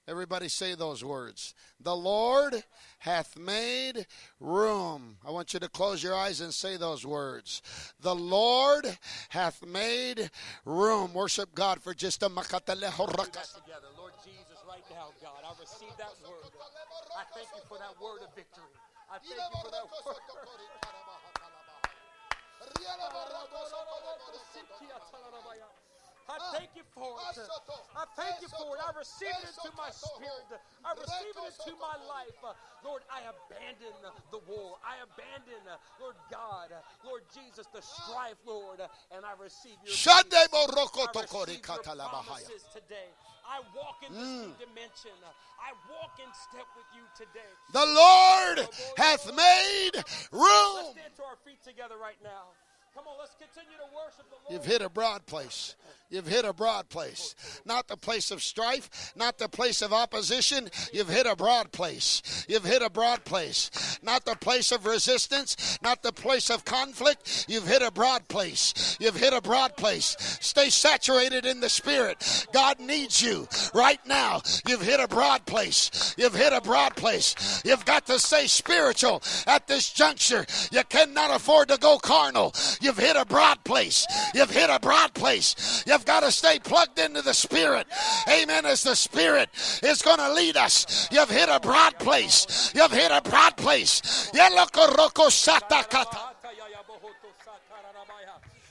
Everybody 0.08 0.48
say 0.48 0.74
those 0.74 1.04
words. 1.04 1.54
The 1.78 1.94
Lord 1.94 2.64
hath 2.98 3.38
made 3.38 4.06
room. 4.40 5.16
I 5.24 5.30
want 5.30 5.54
you 5.54 5.61
to 5.61 5.68
close 5.68 6.02
your 6.02 6.16
eyes 6.16 6.40
and 6.40 6.52
say 6.52 6.76
those 6.76 7.06
words. 7.06 7.62
The 8.00 8.14
Lord 8.14 8.98
hath 9.28 9.64
made 9.64 10.30
room. 10.64 11.14
Worship 11.14 11.54
God 11.54 11.80
for 11.80 11.94
just 11.94 12.24
a 12.24 12.28
makataleho 12.28 13.08
rakas. 13.14 13.54
together. 13.54 13.87
Lord 13.96 14.12
Jesus, 14.24 14.58
right 14.66 14.82
now, 14.90 15.11
I 15.83 15.95
that 15.99 16.14
word. 16.23 16.47
I 17.18 17.25
thank 17.35 17.49
you 17.51 17.62
for 17.66 17.79
that 17.79 17.99
word 17.99 18.23
of 18.23 18.31
victory. 18.38 18.71
I 19.11 19.18
thank 19.18 19.35
you 19.35 19.59
for 19.66 19.71
that 19.75 19.87
word. 19.90 20.23
Ah. 26.28 26.37
I 26.37 26.58
thank 26.58 26.70
you 26.76 26.85
for 26.94 27.16
it. 27.18 27.38
I 27.96 28.04
thank 28.16 28.42
you 28.42 28.48
for 28.48 28.76
it. 28.76 28.80
I 28.82 28.90
receive 28.96 29.35
it 29.42 29.50
into 29.52 29.70
my 29.76 29.90
spirit. 29.90 30.48
I 30.85 30.92
receive 30.94 31.35
it 31.35 31.44
into 31.50 31.74
my 31.78 31.96
life. 32.06 32.37
Lord, 32.85 33.02
I 33.11 33.26
abandon 33.26 33.94
the 34.30 34.40
war. 34.46 34.78
I 34.82 35.02
abandon, 35.02 35.62
Lord 36.00 36.16
God, 36.30 36.74
Lord 37.04 37.22
Jesus, 37.35 37.66
the 37.72 37.82
ah. 37.82 38.02
strife, 38.06 38.40
Lord, 38.46 38.80
and 39.14 39.24
I 39.24 39.35
receive 39.38 39.78
your 39.82 39.94
peace. 39.94 40.06
Shande 40.06 40.42
moroko 40.50 41.06
I 41.06 41.20
receive 41.20 41.66
your 41.66 41.82
promises 41.82 42.64
today. 42.72 43.11
I 43.46 43.61
walk 43.74 44.00
in 44.06 44.14
this 44.14 44.22
mm. 44.22 44.40
new 44.46 44.54
dimension. 44.58 45.18
I 45.61 45.74
walk 45.90 46.18
in 46.18 46.30
step 46.32 46.66
with 46.74 46.87
you 46.94 47.04
today. 47.14 47.52
The 47.72 47.85
Lord 47.85 48.68
hath 48.96 49.26
made 49.35 50.02
room. 50.32 50.74
Let's 50.76 50.96
stand 50.96 51.14
to 51.16 51.24
our 51.24 51.38
feet 51.44 51.62
together 51.62 51.96
right 52.00 52.18
now. 52.22 52.54
Come 52.94 53.05
on, 53.09 53.14
let's 53.18 53.35
continue 53.35 53.78
to 53.78 53.96
worship 53.96 54.28
the 54.28 54.37
Lord. 54.44 54.52
You've 54.52 54.64
hit 54.70 54.83
a 54.83 54.88
broad 54.90 55.24
place. 55.26 55.76
You've 56.12 56.26
hit 56.26 56.44
a 56.44 56.52
broad 56.52 56.90
place. 56.90 57.35
Not 57.64 57.88
the 57.88 57.96
place 57.96 58.31
of 58.31 58.42
strife, 58.42 59.14
not 59.16 59.38
the 59.38 59.48
place 59.48 59.81
of 59.81 59.94
opposition. 59.94 60.68
You've 60.92 61.09
hit 61.09 61.26
a 61.26 61.35
broad 61.35 61.72
place. 61.72 62.44
You've 62.48 62.66
hit 62.66 62.83
a 62.83 62.90
broad 62.90 63.24
place. 63.24 63.98
Not 64.02 64.26
the 64.26 64.37
place 64.37 64.72
of 64.72 64.85
resistance, 64.85 65.78
not 65.83 66.02
the 66.02 66.12
place 66.12 66.50
of 66.50 66.66
conflict. 66.66 67.46
You've 67.48 67.66
hit 67.66 67.81
a 67.81 67.90
broad 67.90 68.28
place. 68.28 68.98
You've 69.00 69.16
hit 69.16 69.33
a 69.33 69.40
broad 69.40 69.74
place. 69.78 70.14
Stay 70.42 70.68
saturated 70.68 71.46
in 71.46 71.61
the 71.61 71.70
Spirit. 71.70 72.46
God 72.52 72.78
needs 72.78 73.22
you 73.22 73.48
right 73.72 74.05
now. 74.07 74.42
You've 74.68 74.83
hit 74.83 75.00
a 75.00 75.09
broad 75.09 75.46
place. 75.46 76.14
You've 76.18 76.35
hit 76.35 76.52
a 76.52 76.61
broad 76.61 76.94
place. 76.94 77.62
You've 77.64 77.87
got 77.87 78.05
to 78.07 78.18
stay 78.18 78.48
spiritual 78.48 79.22
at 79.46 79.66
this 79.66 79.90
juncture. 79.90 80.44
You 80.70 80.83
cannot 80.90 81.35
afford 81.35 81.68
to 81.68 81.78
go 81.78 81.96
carnal. 81.96 82.52
You've 82.83 82.99
hit 82.99 83.16
a 83.16 83.25
broad 83.25 83.62
place. 83.64 84.07
You've 84.35 84.51
hit 84.51 84.68
a 84.68 84.81
broad 84.81 85.14
place. 85.14 85.85
You've 85.87 86.05
got 86.05 86.21
to 86.21 86.33
stay 86.33 86.59
plugged 86.59 86.99
into 86.99 87.23
the 87.23 87.33
Spirit. 87.33 87.87
Amen. 88.29 88.66
As 88.66 88.83
the 88.83 88.97
Spirit 88.97 89.49
is 89.83 90.03
going 90.03 90.18
to 90.18 90.33
lead 90.33 90.57
us. 90.57 91.09
You've 91.11 91.31
hit 91.31 91.49
a 91.49 91.61
broad 91.61 91.99
place. 91.99 92.73
You've 92.75 92.92
hit 92.92 93.11
a 93.11 93.23
broad 93.23 93.57
place. 93.57 94.31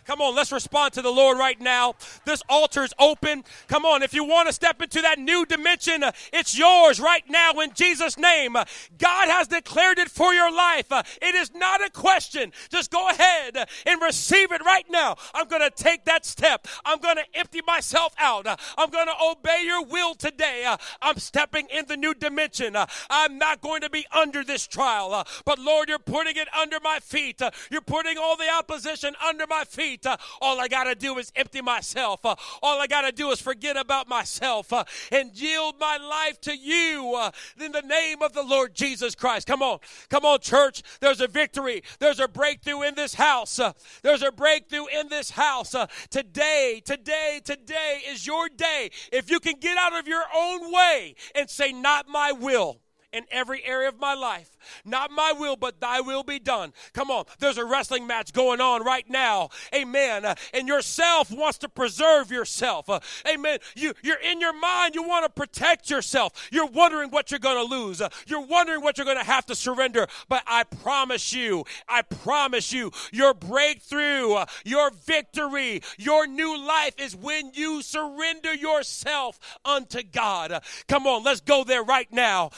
Come 0.05 0.21
on, 0.21 0.35
let's 0.35 0.51
respond 0.51 0.93
to 0.93 1.01
the 1.01 1.11
Lord 1.11 1.37
right 1.37 1.59
now. 1.59 1.95
This 2.25 2.41
altar 2.49 2.83
is 2.83 2.93
open. 2.99 3.43
Come 3.67 3.85
on, 3.85 4.01
if 4.03 4.13
you 4.13 4.23
want 4.23 4.47
to 4.47 4.53
step 4.53 4.81
into 4.81 5.01
that 5.01 5.19
new 5.19 5.45
dimension, 5.45 6.03
uh, 6.03 6.11
it's 6.33 6.57
yours 6.57 6.99
right 6.99 7.23
now 7.29 7.51
in 7.59 7.73
Jesus' 7.73 8.17
name. 8.17 8.55
Uh, 8.55 8.65
God 8.97 9.29
has 9.29 9.47
declared 9.47 9.99
it 9.99 10.09
for 10.09 10.33
your 10.33 10.51
life. 10.51 10.91
Uh, 10.91 11.03
it 11.21 11.35
is 11.35 11.53
not 11.53 11.85
a 11.85 11.89
question. 11.89 12.51
Just 12.69 12.91
go 12.91 13.09
ahead 13.09 13.57
and 13.85 14.01
receive 14.01 14.51
it 14.51 14.63
right 14.65 14.85
now. 14.89 15.17
I'm 15.33 15.47
going 15.47 15.61
to 15.61 15.69
take 15.69 16.05
that 16.05 16.25
step. 16.25 16.67
I'm 16.85 16.99
going 16.99 17.17
to 17.17 17.25
empty 17.33 17.61
myself 17.65 18.13
out. 18.17 18.47
I'm 18.77 18.89
going 18.89 19.07
to 19.07 19.15
obey 19.23 19.63
your 19.65 19.85
will 19.85 20.15
today. 20.15 20.73
I'm 21.01 21.17
stepping 21.17 21.67
in 21.71 21.85
the 21.87 21.97
new 21.97 22.13
dimension. 22.13 22.75
I'm 23.09 23.37
not 23.37 23.61
going 23.61 23.81
to 23.81 23.89
be 23.89 24.05
under 24.11 24.43
this 24.43 24.67
trial. 24.67 25.25
But 25.45 25.59
Lord, 25.59 25.89
you're 25.89 25.99
putting 25.99 26.37
it 26.37 26.47
under 26.57 26.79
my 26.83 26.99
feet. 26.99 27.41
You're 27.69 27.81
putting 27.81 28.17
all 28.17 28.37
the 28.37 28.49
opposition 28.49 29.13
under 29.25 29.45
my 29.47 29.63
feet. 29.63 29.90
Uh, 30.05 30.17
All 30.41 30.59
I 30.59 30.67
got 30.67 30.85
to 30.85 30.95
do 30.95 31.17
is 31.17 31.31
empty 31.35 31.61
myself. 31.61 32.25
Uh, 32.25 32.35
All 32.61 32.79
I 32.81 32.87
got 32.87 33.01
to 33.01 33.11
do 33.11 33.31
is 33.31 33.41
forget 33.41 33.77
about 33.77 34.07
myself 34.07 34.71
uh, 34.73 34.83
and 35.11 35.31
yield 35.33 35.75
my 35.79 35.97
life 35.97 36.39
to 36.41 36.55
you 36.55 37.31
in 37.59 37.71
the 37.71 37.81
name 37.81 38.21
of 38.21 38.33
the 38.33 38.43
Lord 38.43 38.73
Jesus 38.73 39.15
Christ. 39.15 39.47
Come 39.47 39.61
on. 39.61 39.79
Come 40.09 40.25
on, 40.25 40.39
church. 40.39 40.83
There's 40.99 41.21
a 41.21 41.27
victory. 41.27 41.83
There's 41.99 42.19
a 42.19 42.27
breakthrough 42.27 42.83
in 42.83 42.95
this 42.95 43.13
house. 43.13 43.59
There's 44.01 44.23
a 44.23 44.31
breakthrough 44.31 44.85
in 44.87 45.09
this 45.09 45.31
house. 45.31 45.75
Today, 46.09 46.81
today, 46.83 47.41
today 47.43 48.01
is 48.07 48.25
your 48.25 48.49
day. 48.49 48.89
If 49.11 49.29
you 49.29 49.39
can 49.39 49.55
get 49.59 49.77
out 49.77 49.97
of 49.97 50.07
your 50.07 50.23
own 50.35 50.71
way 50.71 51.15
and 51.35 51.49
say, 51.49 51.71
Not 51.71 52.07
my 52.07 52.31
will 52.31 52.79
in 53.11 53.25
every 53.31 53.63
area 53.65 53.89
of 53.89 53.99
my 53.99 54.13
life. 54.13 54.50
Not 54.85 55.11
my 55.11 55.33
will, 55.37 55.55
but 55.55 55.79
thy 55.79 56.01
will 56.01 56.23
be 56.23 56.39
done. 56.39 56.73
Come 56.93 57.11
on, 57.11 57.25
there's 57.39 57.57
a 57.57 57.65
wrestling 57.65 58.07
match 58.07 58.33
going 58.33 58.61
on 58.61 58.83
right 58.83 59.09
now. 59.09 59.49
Amen. 59.73 60.25
Uh, 60.25 60.35
and 60.53 60.67
yourself 60.67 61.31
wants 61.31 61.57
to 61.59 61.69
preserve 61.69 62.31
yourself. 62.31 62.89
Uh, 62.89 62.99
amen. 63.27 63.59
You, 63.75 63.93
you're 64.03 64.19
in 64.19 64.41
your 64.41 64.57
mind, 64.57 64.95
you 64.95 65.03
want 65.03 65.25
to 65.25 65.29
protect 65.29 65.89
yourself. 65.89 66.49
You're 66.51 66.67
wondering 66.67 67.09
what 67.09 67.31
you're 67.31 67.39
going 67.39 67.67
to 67.67 67.75
lose. 67.75 68.01
Uh, 68.01 68.09
you're 68.27 68.45
wondering 68.45 68.81
what 68.81 68.97
you're 68.97 69.05
going 69.05 69.17
to 69.17 69.23
have 69.23 69.45
to 69.47 69.55
surrender. 69.55 70.07
But 70.29 70.43
I 70.47 70.63
promise 70.63 71.33
you, 71.33 71.65
I 71.87 72.01
promise 72.01 72.71
you, 72.71 72.91
your 73.11 73.33
breakthrough, 73.33 74.37
your 74.63 74.91
victory, 75.05 75.81
your 75.97 76.27
new 76.27 76.57
life 76.57 76.95
is 76.97 77.15
when 77.15 77.51
you 77.53 77.81
surrender 77.81 78.53
yourself 78.53 79.39
unto 79.65 80.03
God. 80.03 80.61
Come 80.87 81.07
on, 81.07 81.23
let's 81.23 81.41
go 81.41 81.63
there 81.63 81.83
right 81.83 82.11
now 82.11 82.51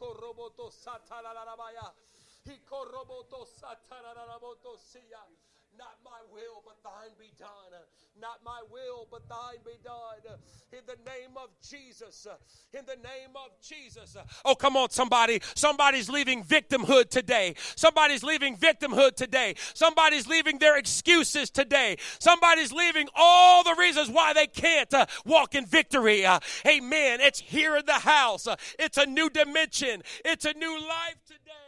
corroboto 0.00 0.70
satala 0.70 1.32
la 1.34 1.44
Ikoroboto 1.44 1.44
satararabaya. 1.44 1.94
Ikoroboto 2.48 3.44
satararaboto 3.44 4.76
siya. 4.80 5.20
Not 5.80 5.96
my 6.04 6.20
will, 6.30 6.62
but 6.62 6.76
thine 6.84 7.16
be 7.18 7.32
done. 7.38 7.48
Not 8.20 8.40
my 8.44 8.60
will, 8.70 9.08
but 9.10 9.26
thine 9.30 9.60
be 9.64 9.78
done. 9.82 10.36
In 10.74 10.80
the 10.86 10.96
name 11.10 11.38
of 11.38 11.48
Jesus. 11.66 12.26
In 12.74 12.84
the 12.84 12.96
name 12.96 13.34
of 13.34 13.48
Jesus. 13.62 14.14
Oh, 14.44 14.54
come 14.54 14.76
on, 14.76 14.90
somebody. 14.90 15.40
Somebody's 15.54 16.10
leaving 16.10 16.44
victimhood 16.44 17.08
today. 17.08 17.54
Somebody's 17.76 18.22
leaving 18.22 18.58
victimhood 18.58 19.16
today. 19.16 19.54
Somebody's 19.72 20.28
leaving 20.28 20.58
their 20.58 20.76
excuses 20.76 21.48
today. 21.48 21.96
Somebody's 22.18 22.72
leaving 22.72 23.08
all 23.16 23.64
the 23.64 23.74
reasons 23.78 24.10
why 24.10 24.34
they 24.34 24.48
can't 24.48 24.92
uh, 24.92 25.06
walk 25.24 25.54
in 25.54 25.64
victory. 25.64 26.26
Uh, 26.26 26.40
amen. 26.66 27.20
It's 27.22 27.40
here 27.40 27.78
in 27.78 27.86
the 27.86 28.00
house. 28.00 28.46
Uh, 28.46 28.56
it's 28.78 28.98
a 28.98 29.06
new 29.06 29.30
dimension. 29.30 30.02
It's 30.26 30.44
a 30.44 30.52
new 30.52 30.78
life 30.78 31.16
today. 31.26 31.59